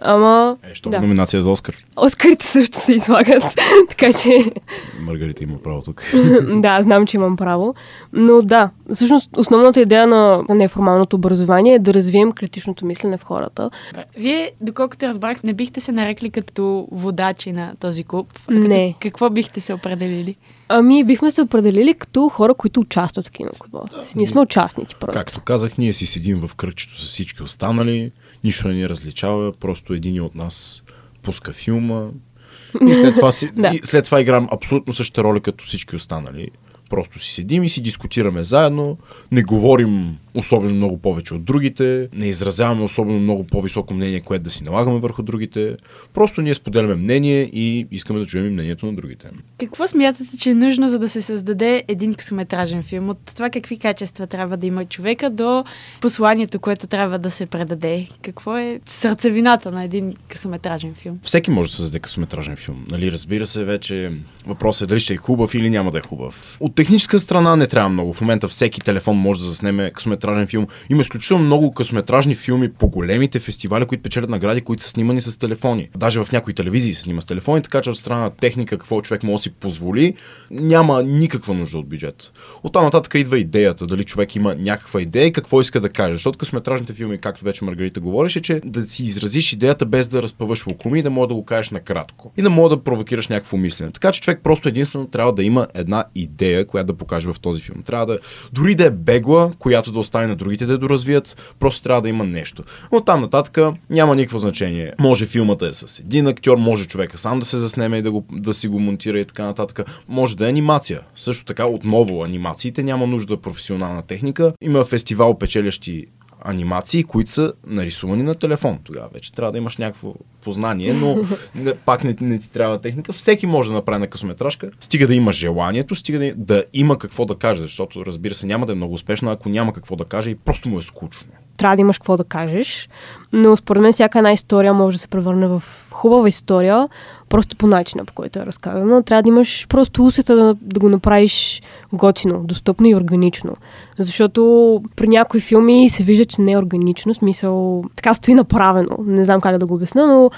Ама, 0.00 0.56
Е, 0.70 0.74
що 0.74 0.90
да. 0.90 0.96
да. 0.96 1.02
номинация 1.02 1.42
за 1.42 1.50
Оскар? 1.50 1.76
Оскарите 1.96 2.46
също 2.46 2.80
се 2.80 2.92
излагат, 2.94 3.42
така 3.88 4.12
че 4.12 4.52
Маргарита 5.00 5.44
има 5.44 5.58
право 5.62 5.82
тук. 5.82 6.02
да, 6.54 6.82
знам, 6.82 7.06
че 7.06 7.16
имам 7.16 7.36
право. 7.36 7.74
Но 8.12 8.42
да, 8.42 8.70
всъщност 8.94 9.30
основната 9.36 9.80
идея 9.80 10.06
на 10.06 10.44
неформалното 10.48 11.16
образование 11.16 11.74
е 11.74 11.78
да 11.78 11.94
развием 11.94 12.32
критичното 12.32 12.86
мислене 12.86 13.16
в 13.16 13.22
хората. 13.22 13.70
Вие, 14.16 14.52
доколкото 14.60 15.06
разбрах, 15.06 15.42
не 15.42 15.52
бихте 15.52 15.80
се 15.80 15.92
нарекли 15.92 16.30
като 16.30 16.88
водачи 16.92 17.52
на 17.52 17.72
този 17.80 18.04
клуб. 18.04 18.38
Не. 18.50 18.92
Като, 18.92 18.98
какво 19.02 19.30
бихте 19.30 19.60
се 19.60 19.74
определили? 19.74 20.36
Ами 20.68 21.04
бихме 21.04 21.30
се 21.30 21.42
определили 21.42 21.94
като 21.94 22.28
хора, 22.28 22.54
които 22.54 22.80
участват 22.80 23.28
в 23.28 23.30
киноклуба. 23.30 23.80
Ние 24.14 24.26
сме 24.26 24.40
участници 24.40 24.96
просто. 25.00 25.18
Както 25.18 25.40
казах, 25.40 25.78
ние 25.78 25.92
си 25.92 26.06
седим 26.06 26.46
в 26.46 26.54
кръгчето 26.54 27.00
с 27.00 27.04
всички 27.04 27.42
останали, 27.42 28.10
нищо 28.44 28.68
не 28.68 28.74
ни 28.74 28.88
различава, 28.88 29.52
просто 29.52 29.94
един 29.94 30.22
от 30.22 30.34
нас 30.34 30.84
пуска 31.22 31.52
филма 31.52 32.08
и 32.88 32.94
след 32.94 33.14
това, 33.14 33.32
си, 33.32 33.50
Да. 33.56 33.68
и 33.74 33.80
след 33.84 34.04
това 34.04 34.20
играем 34.20 34.48
абсолютно 34.52 34.94
същата 34.94 35.24
роля 35.24 35.40
като 35.40 35.64
всички 35.64 35.96
останали. 35.96 36.48
Просто 36.90 37.18
си 37.18 37.32
седим 37.32 37.64
и 37.64 37.68
си 37.68 37.82
дискутираме 37.82 38.44
заедно, 38.44 38.98
не 39.32 39.42
говорим 39.42 40.16
особено 40.34 40.74
много 40.74 40.98
повече 40.98 41.34
от 41.34 41.44
другите, 41.44 42.08
не 42.12 42.26
изразяваме 42.26 42.82
особено 42.82 43.18
много 43.18 43.44
по-високо 43.44 43.94
мнение, 43.94 44.20
което 44.20 44.44
да 44.44 44.50
си 44.50 44.64
налагаме 44.64 44.98
върху 44.98 45.22
другите. 45.22 45.76
Просто 46.14 46.42
ние 46.42 46.54
споделяме 46.54 46.94
мнение 46.94 47.42
и 47.42 47.86
искаме 47.90 48.20
да 48.20 48.26
чуем 48.26 48.46
и 48.46 48.50
мнението 48.50 48.86
на 48.86 48.92
другите. 48.92 49.28
Какво 49.58 49.86
смятате, 49.86 50.38
че 50.38 50.50
е 50.50 50.54
нужно, 50.54 50.88
за 50.88 50.98
да 50.98 51.08
се 51.08 51.22
създаде 51.22 51.84
един 51.88 52.14
късометражен 52.14 52.82
филм? 52.82 53.08
От 53.08 53.18
това 53.36 53.50
какви 53.50 53.78
качества 53.78 54.26
трябва 54.26 54.56
да 54.56 54.66
има 54.66 54.84
човека 54.84 55.30
до 55.30 55.64
посланието, 56.00 56.58
което 56.58 56.86
трябва 56.86 57.18
да 57.18 57.30
се 57.30 57.46
предаде? 57.46 58.06
Какво 58.22 58.58
е 58.58 58.80
сърцевината 58.86 59.72
на 59.72 59.84
един 59.84 60.14
късометражен 60.28 60.94
филм? 60.94 61.18
Всеки 61.22 61.50
може 61.50 61.70
да 61.70 61.76
създаде 61.76 61.98
късометражен 61.98 62.56
филм. 62.56 62.84
Нали, 62.90 63.12
разбира 63.12 63.46
се, 63.46 63.64
вече 63.64 64.12
въпросът 64.46 64.82
е 64.82 64.88
дали 64.88 65.00
ще 65.00 65.12
е 65.12 65.16
хубав 65.16 65.54
или 65.54 65.70
няма 65.70 65.90
да 65.90 65.98
е 65.98 66.02
хубав. 66.02 66.56
От 66.60 66.74
техническа 66.74 67.18
страна 67.18 67.56
не 67.56 67.66
трябва 67.66 67.88
много. 67.88 68.12
В 68.12 68.20
момента 68.20 68.48
всеки 68.48 68.80
телефон 68.80 69.16
може 69.16 69.40
да 69.40 69.46
заснеме 69.46 69.90
късометражен 69.90 70.19
филм. 70.46 70.66
Има 70.90 71.00
изключително 71.00 71.44
много 71.44 71.72
късометражни 71.72 72.34
филми 72.34 72.72
по 72.72 72.88
големите 72.88 73.38
фестивали, 73.38 73.86
които 73.86 74.02
печелят 74.02 74.30
награди, 74.30 74.60
които 74.60 74.82
са 74.82 74.88
снимани 74.88 75.20
с 75.20 75.38
телефони. 75.38 75.88
Даже 75.96 76.24
в 76.24 76.32
някои 76.32 76.54
телевизии 76.54 76.94
се 76.94 77.00
снима 77.00 77.20
с 77.20 77.24
телефони, 77.24 77.62
така 77.62 77.80
че 77.80 77.90
от 77.90 77.98
страна 77.98 78.20
на 78.20 78.30
техника, 78.30 78.78
какво 78.78 79.02
човек 79.02 79.22
може 79.22 79.36
да 79.36 79.42
си 79.42 79.50
позволи, 79.50 80.14
няма 80.50 81.02
никаква 81.02 81.54
нужда 81.54 81.78
от 81.78 81.88
бюджет. 81.88 82.32
От 82.62 82.72
там 82.72 82.84
нататък 82.84 83.14
идва 83.14 83.38
идеята, 83.38 83.86
дали 83.86 84.04
човек 84.04 84.36
има 84.36 84.54
някаква 84.54 85.02
идея 85.02 85.26
и 85.26 85.32
какво 85.32 85.60
иска 85.60 85.80
да 85.80 85.88
каже. 85.88 86.14
Защото 86.14 86.38
късометражните 86.38 86.92
филми, 86.92 87.18
както 87.18 87.44
вече 87.44 87.64
Маргарита 87.64 88.00
говореше, 88.00 88.40
че 88.40 88.60
да 88.64 88.88
си 88.88 89.04
изразиш 89.04 89.52
идеята 89.52 89.86
без 89.86 90.08
да 90.08 90.22
разпъваш 90.22 90.66
лукуми 90.66 90.98
и 90.98 91.02
да 91.02 91.10
може 91.10 91.28
да 91.28 91.34
го 91.34 91.44
кажеш 91.44 91.70
накратко. 91.70 92.32
И 92.36 92.42
да 92.42 92.50
може 92.50 92.76
да 92.76 92.82
провокираш 92.82 93.28
някакво 93.28 93.56
мислене. 93.56 93.92
Така 93.92 94.12
че 94.12 94.20
човек 94.20 94.40
просто 94.42 94.68
единствено 94.68 95.06
трябва 95.06 95.32
да 95.32 95.44
има 95.44 95.66
една 95.74 96.04
идея, 96.14 96.66
която 96.66 96.86
да 96.86 96.98
покаже 96.98 97.32
в 97.32 97.40
този 97.40 97.62
филм. 97.62 97.82
Трябва 97.82 98.06
да, 98.06 98.18
дори 98.52 98.74
да 98.74 98.84
е 98.84 98.90
бегла, 98.90 99.52
която 99.58 99.92
да 99.92 99.98
остане 100.10 100.26
на 100.26 100.36
другите 100.36 100.66
да 100.66 100.78
доразвият, 100.78 101.54
просто 101.58 101.82
трябва 101.82 102.02
да 102.02 102.08
има 102.08 102.24
нещо. 102.24 102.64
Но 102.92 103.00
там 103.00 103.20
нататък 103.20 103.58
няма 103.90 104.16
никакво 104.16 104.38
значение. 104.38 104.92
Може 104.98 105.26
филмът 105.26 105.58
да 105.58 105.68
е 105.68 105.72
с 105.72 105.98
един 105.98 106.26
актьор, 106.26 106.56
може 106.56 106.86
човека 106.86 107.18
сам 107.18 107.38
да 107.38 107.44
се 107.44 107.58
заснеме 107.58 107.98
и 107.98 108.02
да, 108.02 108.10
го, 108.10 108.26
да 108.32 108.54
си 108.54 108.68
го 108.68 108.80
монтира 108.80 109.20
и 109.20 109.24
така 109.24 109.44
нататък. 109.44 109.90
Може 110.08 110.36
да 110.36 110.46
е 110.46 110.48
анимация. 110.48 111.00
Също 111.16 111.44
така, 111.44 111.66
отново 111.66 112.24
анимациите 112.24 112.82
няма 112.82 113.06
нужда 113.06 113.36
професионална 113.36 114.02
техника. 114.02 114.52
Има 114.62 114.84
фестивал 114.84 115.38
печелящи 115.38 116.06
анимации, 116.40 117.04
които 117.04 117.30
са 117.30 117.52
нарисувани 117.66 118.22
на 118.22 118.34
телефон. 118.34 118.78
Тогава 118.84 119.08
вече 119.14 119.32
трябва 119.32 119.52
да 119.52 119.58
имаш 119.58 119.76
някакво 119.76 120.14
познание, 120.44 120.92
но 120.92 121.16
не, 121.54 121.74
пак 121.74 122.04
не, 122.04 122.16
не 122.20 122.38
ти 122.38 122.50
трябва 122.50 122.80
техника. 122.80 123.12
Всеки 123.12 123.46
може 123.46 123.68
да 123.68 123.74
направи 123.74 124.00
на 124.00 124.06
късометражка, 124.06 124.70
стига 124.80 125.06
да 125.06 125.14
има 125.14 125.32
желанието, 125.32 125.94
стига 125.94 126.18
да, 126.18 126.34
да 126.36 126.64
има 126.72 126.98
какво 126.98 127.24
да 127.24 127.34
каже, 127.34 127.62
защото 127.62 128.06
разбира 128.06 128.34
се 128.34 128.46
няма 128.46 128.66
да 128.66 128.72
е 128.72 128.76
много 128.76 128.94
успешна, 128.94 129.32
ако 129.32 129.48
няма 129.48 129.72
какво 129.72 129.96
да 129.96 130.04
каже 130.04 130.30
и 130.30 130.34
просто 130.34 130.68
му 130.68 130.78
е 130.78 130.82
скучно. 130.82 131.28
Трябва 131.56 131.76
да 131.76 131.80
имаш 131.80 131.98
какво 131.98 132.16
да 132.16 132.24
кажеш, 132.24 132.88
но 133.32 133.56
според 133.56 133.82
мен 133.82 133.92
всяка 133.92 134.18
една 134.18 134.32
история 134.32 134.74
може 134.74 134.96
да 134.96 135.00
се 135.00 135.08
превърне 135.08 135.46
в 135.48 135.62
хубава 135.90 136.28
история, 136.28 136.88
просто 137.30 137.56
по 137.56 137.66
начина, 137.66 138.04
по 138.04 138.12
който 138.12 138.38
е 138.38 138.46
разказана. 138.46 139.02
Трябва 139.02 139.22
да 139.22 139.28
имаш 139.28 139.66
просто 139.68 140.06
усета 140.06 140.36
да, 140.36 140.56
да 140.60 140.80
го 140.80 140.88
направиш 140.88 141.62
готино, 141.92 142.40
достъпно 142.44 142.86
и 142.86 142.94
органично. 142.94 143.56
Защото 143.98 144.82
при 144.96 145.08
някои 145.08 145.40
филми 145.40 145.90
се 145.90 146.04
вижда, 146.04 146.24
че 146.24 146.42
не 146.42 146.52
е 146.52 146.58
органично, 146.58 147.14
смисъл 147.14 147.84
така 147.96 148.14
стои 148.14 148.34
направено. 148.34 148.96
Не 149.06 149.24
знам 149.24 149.40
как 149.40 149.58
да 149.58 149.66
го 149.66 149.74
обясня, 149.74 150.06
но 150.06 150.30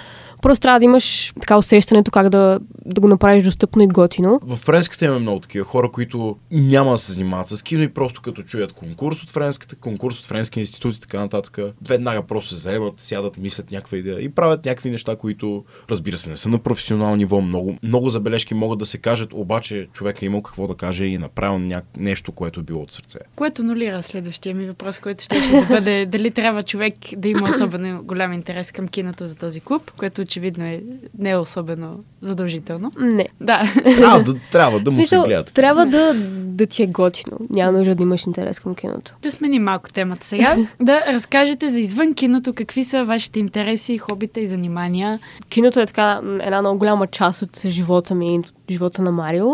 Просто 0.43 0.63
трябва 0.63 0.79
да 0.79 0.85
имаш 0.85 1.33
така 1.41 1.57
усещането 1.57 2.11
как 2.11 2.29
да, 2.29 2.61
да 2.85 3.01
го 3.01 3.09
направиш 3.09 3.45
достъпно 3.45 3.83
и 3.83 3.87
готино. 3.87 4.41
В 4.43 4.57
френската 4.57 5.05
има 5.05 5.19
много 5.19 5.41
такива 5.41 5.65
хора, 5.65 5.91
които 5.93 6.37
няма 6.51 6.91
да 6.91 6.99
се 6.99 7.13
занимават 7.13 7.49
с 7.49 7.63
кино 7.63 7.83
и 7.83 7.89
просто 7.89 8.23
като 8.23 8.43
чуят 8.43 8.73
конкурс 8.73 9.23
от 9.23 9.31
френската, 9.31 9.77
конкурс 9.77 10.19
от 10.21 10.27
френски 10.27 10.61
институт 10.61 10.97
и 10.97 11.01
така 11.01 11.21
нататък, 11.21 11.59
веднага 11.89 12.23
просто 12.23 12.55
се 12.55 12.61
заемат, 12.61 12.95
сядат, 13.01 13.39
мислят 13.39 13.71
някаква 13.71 13.99
идея 13.99 14.21
и 14.21 14.29
правят 14.29 14.65
някакви 14.65 14.91
неща, 14.91 15.17
които 15.17 15.65
разбира 15.91 16.17
се 16.17 16.31
не 16.31 16.37
са 16.37 16.49
на 16.49 16.59
професионално 16.59 17.17
ниво. 17.17 17.41
Много, 17.41 17.77
много 17.83 18.11
забележки 18.11 18.55
могат 18.55 18.79
да 18.79 18.87
се 18.87 18.99
кажат, 18.99 19.33
обаче 19.33 19.89
човек 19.93 20.23
е 20.23 20.27
имал 20.27 20.43
какво 20.43 20.67
да 20.67 20.75
каже 20.75 21.05
и 21.05 21.15
е 21.15 21.19
направил 21.19 21.59
ня... 21.59 21.83
нещо, 21.97 22.33
което 22.33 22.61
е 22.61 22.63
било 22.63 22.83
от 22.83 22.93
сърце. 22.93 23.19
Което 23.37 23.65
нулира 23.65 24.03
следващия 24.03 24.55
ми 24.55 24.67
въпрос, 24.67 24.99
който 24.99 25.25
ще, 25.25 25.43
ще 25.43 25.61
да 25.61 25.67
бъде 25.67 26.07
дали 26.07 26.31
трябва 26.31 26.63
човек 26.63 26.95
да 27.17 27.29
има 27.29 27.51
особено 27.51 28.03
голям 28.05 28.33
интерес 28.33 28.73
към 28.73 28.89
киното 28.89 29.27
за 29.27 29.37
този 29.37 29.61
клуб, 29.61 29.91
което 29.97 30.25
очевидно 30.33 30.65
е 30.65 30.83
не 31.19 31.31
е 31.31 31.37
особено 31.37 32.05
задължително. 32.21 32.93
Не. 33.01 33.29
Да. 33.41 33.73
Трябва 33.85 34.23
да, 34.23 34.35
трябва 34.53 34.81
да 34.81 34.91
му 34.91 34.95
Смисъл, 34.95 35.23
се 35.23 35.29
гледат. 35.29 35.55
трябва 35.55 35.87
да, 35.87 36.15
да 36.45 36.67
ти 36.67 36.83
е 36.83 36.87
готино. 36.87 37.39
Няма 37.51 37.79
нужда 37.79 37.95
да 37.95 38.03
имаш 38.03 38.27
интерес 38.27 38.61
към 38.61 38.75
киното. 38.75 39.15
Да 39.23 39.33
сменим 39.33 39.63
малко 39.63 39.93
темата 39.93 40.27
сега. 40.27 40.57
да 40.81 41.03
разкажете 41.09 41.71
за 41.71 41.81
извън 41.81 42.15
киното, 42.15 42.53
какви 42.53 42.85
са 42.85 43.05
вашите 43.05 43.41
интереси, 43.41 43.99
хобита 43.99 44.41
и 44.41 44.47
занимания. 44.47 45.21
Киното 45.49 45.81
е 45.81 45.87
така 45.87 46.21
една 46.41 46.61
много 46.61 46.79
голяма 46.79 47.07
част 47.07 47.43
от 47.43 47.61
живота 47.67 48.15
ми, 48.15 48.39
от 48.39 48.53
живота 48.71 49.03
на 49.03 49.11
Марио. 49.11 49.49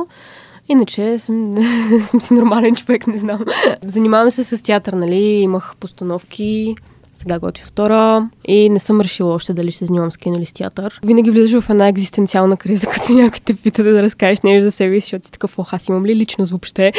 Иначе 0.68 1.18
съм, 1.18 1.54
съм 2.02 2.20
си 2.20 2.34
нормален 2.34 2.76
човек, 2.76 3.06
не 3.06 3.18
знам. 3.18 3.44
Занимавам 3.86 4.30
се 4.30 4.44
с 4.44 4.62
театър, 4.62 4.92
нали? 4.92 5.20
Имах 5.20 5.74
постановки, 5.80 6.74
сега 7.18 7.38
готвя 7.38 7.66
втора 7.66 8.28
и 8.48 8.68
не 8.68 8.78
съм 8.80 9.00
решила 9.00 9.34
още 9.34 9.52
дали 9.54 9.70
ще 9.70 9.84
занимавам 9.84 10.12
с 10.12 10.16
кино 10.16 10.36
или 10.38 10.46
с 10.46 10.52
театър. 10.52 11.00
Винаги 11.04 11.30
влизаш 11.30 11.62
в 11.62 11.70
една 11.70 11.88
екзистенциална 11.88 12.56
криза, 12.56 12.86
като 12.94 13.12
някой 13.12 13.40
те 13.44 13.54
пита 13.54 13.84
да 13.84 14.02
разкажеш 14.02 14.40
нещо 14.40 14.64
за 14.64 14.70
себе 14.70 15.00
си, 15.00 15.04
защото 15.04 15.26
си 15.26 15.32
такъв, 15.32 15.58
ох, 15.58 15.72
аз 15.72 15.88
имам 15.88 16.06
ли 16.06 16.16
личност 16.16 16.50
въобще? 16.50 16.92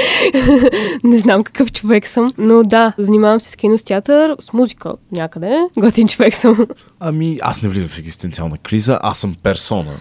не 1.04 1.20
знам 1.20 1.44
какъв 1.44 1.72
човек 1.72 2.08
съм. 2.08 2.32
Но 2.38 2.64
да, 2.64 2.94
занимавам 2.98 3.40
се 3.40 3.50
с 3.50 3.56
кино, 3.56 3.78
с 3.78 3.84
театър, 3.84 4.36
с 4.40 4.54
музика 4.54 4.94
някъде. 5.12 5.58
Готин 5.80 6.08
човек 6.08 6.36
съм. 6.36 6.68
Ами, 7.00 7.38
аз 7.42 7.64
не 7.64 7.70
влизам 7.70 7.88
в 7.88 8.00
екзистенциална 8.00 8.58
криза, 8.58 9.00
аз 9.02 9.20
съм 9.20 9.36
персона. 9.44 9.94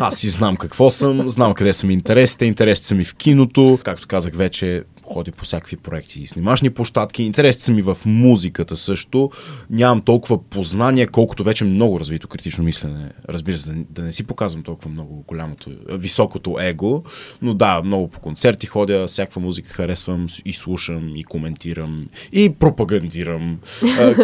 Аз 0.00 0.16
си 0.16 0.28
знам 0.28 0.56
какво 0.56 0.90
съм, 0.90 1.28
знам 1.28 1.54
къде 1.54 1.72
са 1.72 1.86
ми 1.86 1.92
интересите, 1.92 2.44
интересите 2.44 2.86
са 2.86 2.94
ми 2.94 3.04
в 3.04 3.14
киното. 3.14 3.78
Както 3.84 4.06
казах 4.08 4.34
вече, 4.34 4.84
ходи 5.12 5.30
по 5.30 5.44
всякакви 5.44 5.76
проекти 5.76 6.20
и 6.20 6.26
снимашни 6.26 6.70
площадки. 6.70 7.22
Интересите 7.22 7.64
са 7.64 7.72
ми 7.72 7.82
в 7.82 7.96
музиката 8.04 8.76
също. 8.76 9.30
Нямам 9.70 10.00
толкова 10.00 10.42
познание, 10.42 11.06
колкото 11.06 11.44
вече 11.44 11.64
много 11.64 12.00
развито 12.00 12.28
критично 12.28 12.64
мислене. 12.64 13.12
Разбира 13.28 13.56
се, 13.56 13.72
да, 13.72 13.84
да 13.90 14.02
не 14.02 14.12
си 14.12 14.24
показвам 14.24 14.62
толкова 14.62 14.90
много 14.90 15.24
голямото, 15.28 15.70
високото 15.88 16.56
его, 16.60 17.04
но 17.42 17.54
да, 17.54 17.82
много 17.84 18.08
по 18.08 18.20
концерти 18.20 18.66
ходя, 18.66 19.06
всякаква 19.06 19.40
музика 19.40 19.72
харесвам 19.72 20.28
и 20.44 20.52
слушам, 20.52 21.16
и 21.16 21.24
коментирам, 21.24 22.08
и 22.32 22.50
пропагандирам. 22.50 23.58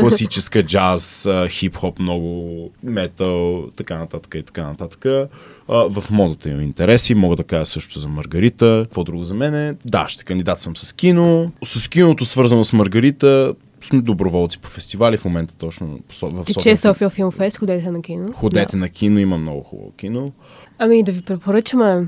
Класическа 0.00 0.62
джаз, 0.62 1.28
хип-хоп 1.48 1.98
много, 1.98 2.70
метал, 2.82 3.70
така 3.76 3.98
нататък 3.98 4.34
и 4.34 4.42
така 4.42 4.62
нататък. 4.62 5.30
В 5.68 6.04
модата 6.10 6.48
имам 6.48 6.62
интереси, 6.62 7.14
мога 7.14 7.36
да 7.36 7.44
кажа 7.44 7.66
също 7.66 8.00
за 8.00 8.08
Маргарита. 8.08 8.80
Какво 8.82 9.04
друго 9.04 9.24
за 9.24 9.34
мен 9.34 9.54
е? 9.56 9.74
Да, 9.84 10.06
ще 10.08 10.24
кандидатствам 10.24 10.76
с 10.76 10.92
кино. 10.92 11.50
С 11.64 11.88
киното 11.88 12.24
свързано 12.24 12.64
с 12.64 12.72
Маргарита, 12.72 13.54
сме 13.80 14.00
доброволци 14.00 14.58
по 14.58 14.68
фестивали 14.68 15.16
в 15.16 15.24
момента 15.24 15.54
точно 15.56 15.98
в 16.10 16.14
София. 16.14 16.44
Тече 16.44 16.76
София 16.76 17.10
Филм 17.10 17.30
Фест, 17.30 17.56
ходете 17.58 17.90
на 17.90 18.02
кино. 18.02 18.32
Ходете 18.32 18.76
на 18.76 18.88
кино, 18.88 19.18
има 19.18 19.38
много 19.38 19.62
хубаво 19.62 19.90
кино. 19.90 20.32
Ами 20.78 21.02
да 21.02 21.12
ви 21.12 21.22
препоръчаме. 21.22 22.06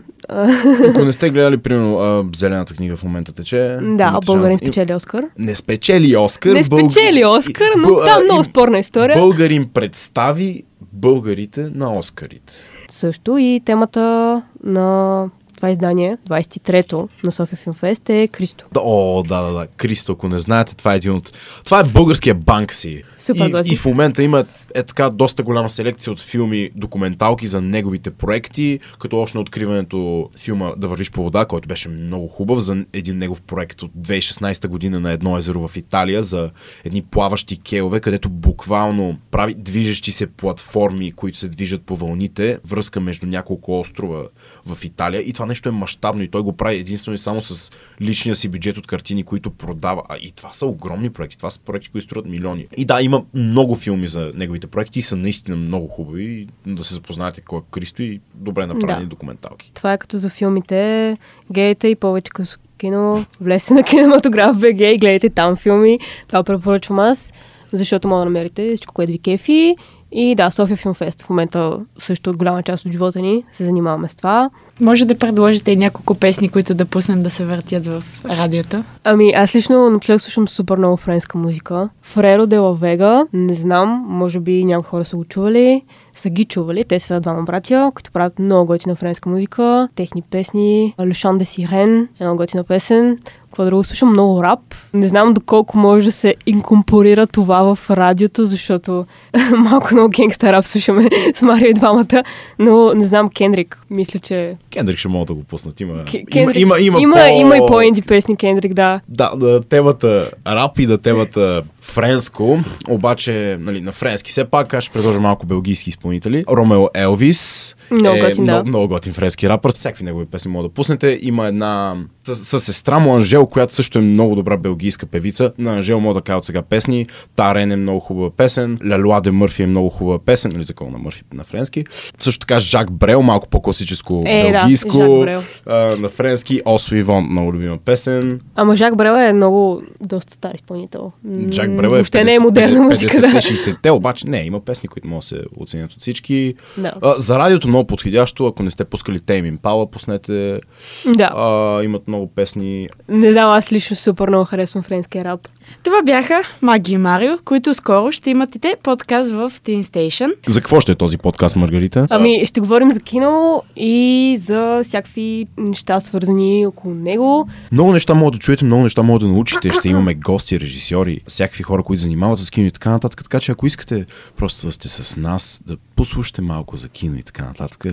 Ако 0.88 1.04
не 1.04 1.12
сте 1.12 1.30
гледали, 1.30 1.56
примерно, 1.56 1.98
а, 1.98 2.24
Зелената 2.36 2.74
книга 2.74 2.96
в 2.96 3.04
момента 3.04 3.32
тече. 3.32 3.78
Да, 3.82 4.18
българин 4.26 4.48
шанс. 4.48 4.60
Спечели 4.60 4.94
Оскар. 4.94 5.24
Не 5.38 5.54
спечели 5.54 6.16
Оскар. 6.16 6.52
Не 6.52 6.64
спечели 6.64 7.20
бълг- 7.20 7.38
Оскар, 7.38 7.68
но 7.78 7.96
там 7.96 8.20
а, 8.20 8.24
много 8.24 8.44
спорна 8.44 8.78
история. 8.78 9.16
Българин 9.16 9.68
представи 9.68 10.62
българите 10.92 11.70
на 11.74 11.94
Оскарите. 11.94 12.52
Също 12.90 13.38
и 13.38 13.60
темата 13.64 14.42
на 14.64 15.26
това 15.56 15.70
издание, 15.70 16.18
23-то 16.28 17.08
на 17.24 17.32
София 17.32 17.56
Филмфест 17.56 18.10
е 18.10 18.28
Кристо. 18.28 18.66
О, 18.76 19.22
да, 19.22 19.42
да, 19.42 19.52
да. 19.52 19.66
Кристо, 19.66 20.12
ако 20.12 20.28
не 20.28 20.38
знаете, 20.38 20.76
това 20.76 20.92
е 20.92 20.96
един 20.96 21.12
от... 21.12 21.32
Това 21.64 21.80
е 21.80 21.84
българския 21.84 22.34
Банкси. 22.34 23.02
Супер 23.16 23.48
и, 23.48 23.52
готин. 23.52 23.72
и 23.72 23.76
в 23.76 23.84
момента 23.84 24.22
има 24.22 24.44
е 24.74 24.82
така 24.82 25.10
доста 25.10 25.42
голяма 25.42 25.70
селекция 25.70 26.12
от 26.12 26.20
филми, 26.20 26.70
документалки 26.74 27.46
за 27.46 27.60
неговите 27.60 28.10
проекти, 28.10 28.80
като 28.98 29.18
още 29.18 29.38
на 29.38 29.42
откриването 29.42 30.30
филма 30.38 30.72
Да 30.76 30.88
вървиш 30.88 31.10
по 31.10 31.22
вода, 31.22 31.44
който 31.44 31.68
беше 31.68 31.88
много 31.88 32.28
хубав 32.28 32.58
за 32.58 32.84
един 32.92 33.18
негов 33.18 33.42
проект 33.42 33.82
от 33.82 33.90
2016 33.92 34.68
година 34.68 35.00
на 35.00 35.12
едно 35.12 35.36
езеро 35.36 35.68
в 35.68 35.76
Италия 35.76 36.22
за 36.22 36.50
едни 36.84 37.02
плаващи 37.02 37.60
кейове, 37.60 38.00
където 38.00 38.28
буквално 38.28 39.18
прави 39.30 39.54
движещи 39.54 40.12
се 40.12 40.26
платформи, 40.26 41.12
които 41.12 41.38
се 41.38 41.48
движат 41.48 41.82
по 41.82 41.96
вълните, 41.96 42.58
връзка 42.64 43.00
между 43.00 43.26
няколко 43.26 43.80
острова 43.80 44.28
в 44.66 44.84
Италия 44.84 45.22
и 45.22 45.32
това 45.32 45.46
нещо 45.46 45.68
е 45.68 45.72
мащабно 45.72 46.22
и 46.22 46.28
той 46.28 46.42
го 46.42 46.56
прави 46.56 46.76
единствено 46.76 47.14
и 47.14 47.18
само 47.18 47.40
с 47.40 47.72
личния 48.00 48.36
си 48.36 48.48
бюджет 48.48 48.76
от 48.78 48.86
картини, 48.86 49.22
които 49.22 49.50
продава. 49.50 50.02
А 50.08 50.16
и 50.16 50.30
това 50.30 50.52
са 50.52 50.66
огромни 50.66 51.10
проекти, 51.10 51.36
това 51.36 51.50
са 51.50 51.60
проекти, 51.60 51.88
които 51.88 52.04
струват 52.04 52.26
милиони. 52.26 52.66
И 52.76 52.84
да, 52.84 53.02
има 53.02 53.24
много 53.34 53.74
филми 53.74 54.08
за 54.08 54.32
неговите 54.34 54.59
проекти 54.66 54.98
и 54.98 55.02
са 55.02 55.16
наистина 55.16 55.56
много 55.56 55.88
хубави 55.88 56.46
да 56.66 56.84
се 56.84 56.94
запознаете 56.94 57.40
кой 57.40 57.58
е 57.58 57.62
Кристо 57.70 58.02
и 58.02 58.20
добре 58.34 58.66
направени 58.66 59.04
Да. 59.04 59.08
документалки. 59.08 59.72
Това 59.74 59.92
е 59.92 59.98
като 59.98 60.18
за 60.18 60.28
филмите. 60.28 61.16
Гейте 61.52 61.88
и 61.88 61.94
повече 61.96 62.30
кино, 62.78 63.24
влезте 63.40 63.74
на 63.74 63.82
кинематограф 63.90 64.56
БГ 64.56 64.80
и 64.80 64.96
гледайте 65.00 65.30
там 65.30 65.56
филми. 65.56 65.98
Това 66.28 66.42
препоръчвам 66.42 66.98
аз, 66.98 67.32
защото 67.72 68.08
мога 68.08 68.18
да 68.18 68.24
намерите 68.24 68.66
всичко, 68.68 68.94
което 68.94 69.12
ви 69.12 69.18
кефи. 69.18 69.76
И 70.12 70.34
да, 70.34 70.50
София 70.50 70.76
Филмфест 70.76 71.22
в 71.22 71.30
момента 71.30 71.78
също 71.98 72.32
голяма 72.32 72.62
част 72.62 72.86
от 72.86 72.92
живота 72.92 73.20
ни 73.20 73.44
се 73.52 73.64
занимаваме 73.64 74.08
с 74.08 74.14
това. 74.14 74.50
Може 74.80 75.04
да 75.04 75.18
предложите 75.18 75.72
и 75.72 75.76
няколко 75.76 76.14
песни, 76.14 76.48
които 76.48 76.74
да 76.74 76.84
пуснем 76.84 77.20
да 77.20 77.30
се 77.30 77.44
въртят 77.44 77.86
в 77.86 78.04
радиото. 78.24 78.84
Ами, 79.04 79.32
аз 79.32 79.54
лично 79.54 79.90
напоследък 79.90 80.20
слушам 80.20 80.48
супер 80.48 80.76
много 80.76 80.96
френска 80.96 81.38
музика. 81.38 81.88
Фреро 82.02 82.46
де 82.46 82.58
ла 82.58 82.74
Вега, 82.74 83.24
не 83.32 83.54
знам, 83.54 84.04
може 84.08 84.40
би 84.40 84.64
някои 84.64 84.88
хора 84.88 85.04
са 85.04 85.16
го 85.16 85.24
чували, 85.24 85.82
са 86.12 86.30
ги 86.30 86.44
чували. 86.44 86.84
Те 86.84 86.98
са 86.98 87.20
двама 87.20 87.42
братя, 87.42 87.92
които 87.94 88.12
правят 88.12 88.38
много 88.38 88.66
готина 88.66 88.96
френска 88.96 89.28
музика, 89.28 89.88
техни 89.94 90.22
песни. 90.22 90.94
Le 90.98 91.10
Chant 91.10 91.38
de 91.38 91.44
Sirène, 91.44 92.08
една 92.20 92.34
готина 92.34 92.64
песен. 92.64 93.18
Какво 93.50 93.64
друго 93.64 93.84
слушам? 93.84 94.10
Много 94.10 94.42
рап. 94.42 94.60
Не 94.94 95.08
знам 95.08 95.34
доколко 95.34 95.78
може 95.78 96.06
да 96.06 96.12
се 96.12 96.34
инкомпорира 96.46 97.26
това 97.26 97.74
в 97.74 97.90
радиото, 97.90 98.44
защото 98.44 99.06
малко 99.56 99.88
много 99.92 100.08
генгста 100.08 100.52
рап 100.52 100.64
слушаме 100.64 101.08
с 101.34 101.42
Марио 101.42 101.70
и 101.70 101.74
двамата, 101.74 102.22
но 102.58 102.94
не 102.94 103.04
знам 103.04 103.28
Кендрик. 103.28 103.82
Мисля, 103.90 104.20
че... 104.20 104.56
Кендрик 104.72 104.98
ще 104.98 105.08
мога 105.08 105.26
да 105.26 105.34
го 105.34 105.44
пуснат. 105.44 105.80
Има, 105.80 106.04
Кендрик... 106.04 106.56
има, 106.56 106.78
има, 106.80 107.00
има, 107.00 107.14
по... 107.14 107.26
има 107.40 107.56
и 107.56 107.60
по-инди 107.68 108.02
песни 108.02 108.36
Кендрик, 108.36 108.74
да. 108.74 109.00
Да, 109.08 109.36
да, 109.36 109.60
темата 109.60 110.30
рап 110.46 110.78
и 110.78 110.86
да 110.86 110.98
темата 110.98 111.62
френско, 111.90 112.58
обаче 112.88 113.56
нали, 113.60 113.80
на 113.80 113.92
френски 113.92 114.30
все 114.30 114.44
пак 114.44 114.74
аз 114.74 114.84
ще 114.84 114.92
предложа 114.92 115.20
малко 115.20 115.46
белгийски 115.46 115.90
изпълнители. 115.90 116.44
Ромео 116.50 116.86
Елвис 116.94 117.76
Много 117.90 118.16
е 118.16 118.20
готин, 118.20 118.44
да. 118.46 118.52
много, 118.52 118.68
много 118.68 118.88
готин 118.88 119.12
френски 119.12 119.48
рапър. 119.48 119.72
Всякакви 119.72 120.04
негови 120.04 120.26
песни 120.26 120.50
мога 120.50 120.68
да 120.68 120.74
пуснете. 120.74 121.18
Има 121.22 121.46
една 121.46 121.96
с, 122.24 122.34
с 122.36 122.60
сестра 122.60 122.98
му 122.98 123.14
Анжел, 123.16 123.46
която 123.46 123.74
също 123.74 123.98
е 123.98 124.02
много 124.02 124.34
добра 124.34 124.56
белгийска 124.56 125.06
певица. 125.06 125.52
На 125.58 125.72
Анжел 125.72 126.00
мога 126.00 126.14
да 126.14 126.20
кажа 126.20 126.38
от 126.38 126.44
сега 126.44 126.62
песни. 126.62 127.06
Тарен 127.36 127.72
е 127.72 127.76
много 127.76 128.00
хубава 128.00 128.30
песен. 128.30 128.78
Лалуа 128.90 129.20
де 129.20 129.30
Мърфи 129.30 129.62
е 129.62 129.66
много 129.66 129.88
хубава 129.88 130.18
песен. 130.18 130.50
Нали, 130.54 130.64
закон 130.64 130.92
на 130.92 130.98
Мърфи 130.98 131.22
на 131.34 131.44
френски. 131.44 131.84
Също 132.18 132.40
така 132.40 132.58
Жак 132.58 132.92
Брел, 132.92 133.22
малко 133.22 133.48
по-класическо 133.48 134.24
Е, 134.26 134.42
да, 134.44 134.58
белгийско. 134.60 134.90
Жак 134.96 135.06
Брел. 135.20 135.42
а, 135.66 135.96
на 135.96 136.08
френски 136.08 136.60
Осо 136.64 136.94
Ивон, 136.94 137.24
много 137.30 137.52
любима 137.52 137.78
песен. 137.78 138.40
Ама 138.56 138.76
Жак 138.76 138.96
Брел 138.96 139.12
е 139.12 139.32
много 139.32 139.82
доста 140.00 140.34
стар 140.34 140.50
изпълнител. 140.54 141.12
М, 141.24 141.46
Джак 141.82 141.90
Брел 141.90 141.96
е 141.96 141.98
Въобще 141.98 142.24
не 142.24 142.34
е 142.34 142.38
модерна 142.38 142.82
музика, 142.82 143.20
да. 143.20 143.26
50-60-те, 143.26 143.90
обаче 143.90 144.26
не, 144.26 144.42
има 144.42 144.60
песни, 144.60 144.88
които 144.88 145.08
могат 145.08 145.20
да 145.20 145.26
се 145.26 145.42
оценят 145.56 145.92
от 145.92 146.00
всички. 146.00 146.54
Да. 146.78 146.92
А, 147.02 147.14
за 147.18 147.38
радиото 147.38 147.68
много 147.68 147.86
подходящо, 147.86 148.46
ако 148.46 148.62
не 148.62 148.70
сте 148.70 148.84
пускали 148.84 149.20
Тейм 149.20 149.56
Impala, 149.56 149.90
пуснете. 149.90 150.60
да. 151.06 151.30
А, 151.36 151.82
имат 151.84 152.08
много 152.08 152.26
песни. 152.26 152.88
Не 153.08 153.32
знам, 153.32 153.50
аз 153.50 153.72
лично 153.72 153.96
супер 153.96 154.28
много 154.28 154.44
харесвам 154.44 154.82
френския 154.82 155.24
рап. 155.24 155.48
Това 155.82 156.02
бяха 156.02 156.40
Маги 156.62 156.92
и 156.92 156.98
Марио, 156.98 157.38
които 157.44 157.74
скоро 157.74 158.12
ще 158.12 158.30
имат 158.30 158.56
и 158.56 158.58
те 158.58 158.76
подкаст 158.82 159.30
в 159.30 159.50
Teen 159.50 159.82
Station. 159.82 160.32
За 160.48 160.60
какво 160.60 160.80
ще 160.80 160.92
е 160.92 160.94
този 160.94 161.18
подкаст, 161.18 161.56
Маргарита? 161.56 162.06
Ами, 162.10 162.46
ще 162.46 162.60
говорим 162.60 162.92
за 162.92 163.00
кино 163.00 163.62
и 163.76 164.36
за 164.40 164.80
всякакви 164.84 165.46
неща, 165.58 166.00
свързани 166.00 166.66
около 166.66 166.94
него. 166.94 167.48
Много 167.72 167.92
неща 167.92 168.14
могат 168.14 168.32
да 168.34 168.38
чуете, 168.38 168.64
много 168.64 168.82
неща 168.82 169.02
могат 169.02 169.22
да 169.22 169.28
научите. 169.28 169.72
Ще 169.72 169.88
имаме 169.88 170.14
гости, 170.14 170.60
режисьори, 170.60 171.20
всякакви 171.28 171.62
хора, 171.62 171.82
които 171.82 172.02
занимават 172.02 172.38
с 172.38 172.50
кино 172.50 172.66
и 172.66 172.70
така 172.70 172.90
нататък. 172.90 173.22
Така 173.22 173.40
че 173.40 173.52
ако 173.52 173.66
искате 173.66 174.06
просто 174.36 174.66
да 174.66 174.72
сте 174.72 174.88
с 174.88 175.16
нас, 175.16 175.62
да 175.66 175.76
послушате 175.96 176.42
малко 176.42 176.76
за 176.76 176.88
кино 176.88 177.16
и 177.16 177.22
така 177.22 177.44
нататък, 177.44 177.84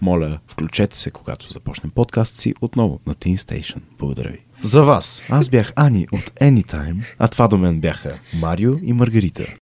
моля, 0.00 0.38
включете 0.48 0.96
се, 0.96 1.10
когато 1.10 1.52
започнем 1.52 1.90
подкаст 1.90 2.36
си 2.36 2.54
отново 2.60 3.00
на 3.06 3.14
Teen 3.14 3.36
Station. 3.36 3.78
Благодаря 3.98 4.28
ви. 4.28 4.38
За 4.64 4.82
вас, 4.82 5.22
аз 5.30 5.48
бях 5.48 5.72
Ани 5.76 6.06
от 6.12 6.22
Anytime, 6.40 7.14
а 7.18 7.28
това 7.28 7.48
до 7.48 7.58
мен 7.58 7.80
бяха 7.80 8.18
Марио 8.34 8.74
и 8.82 8.92
Маргарита. 8.92 9.56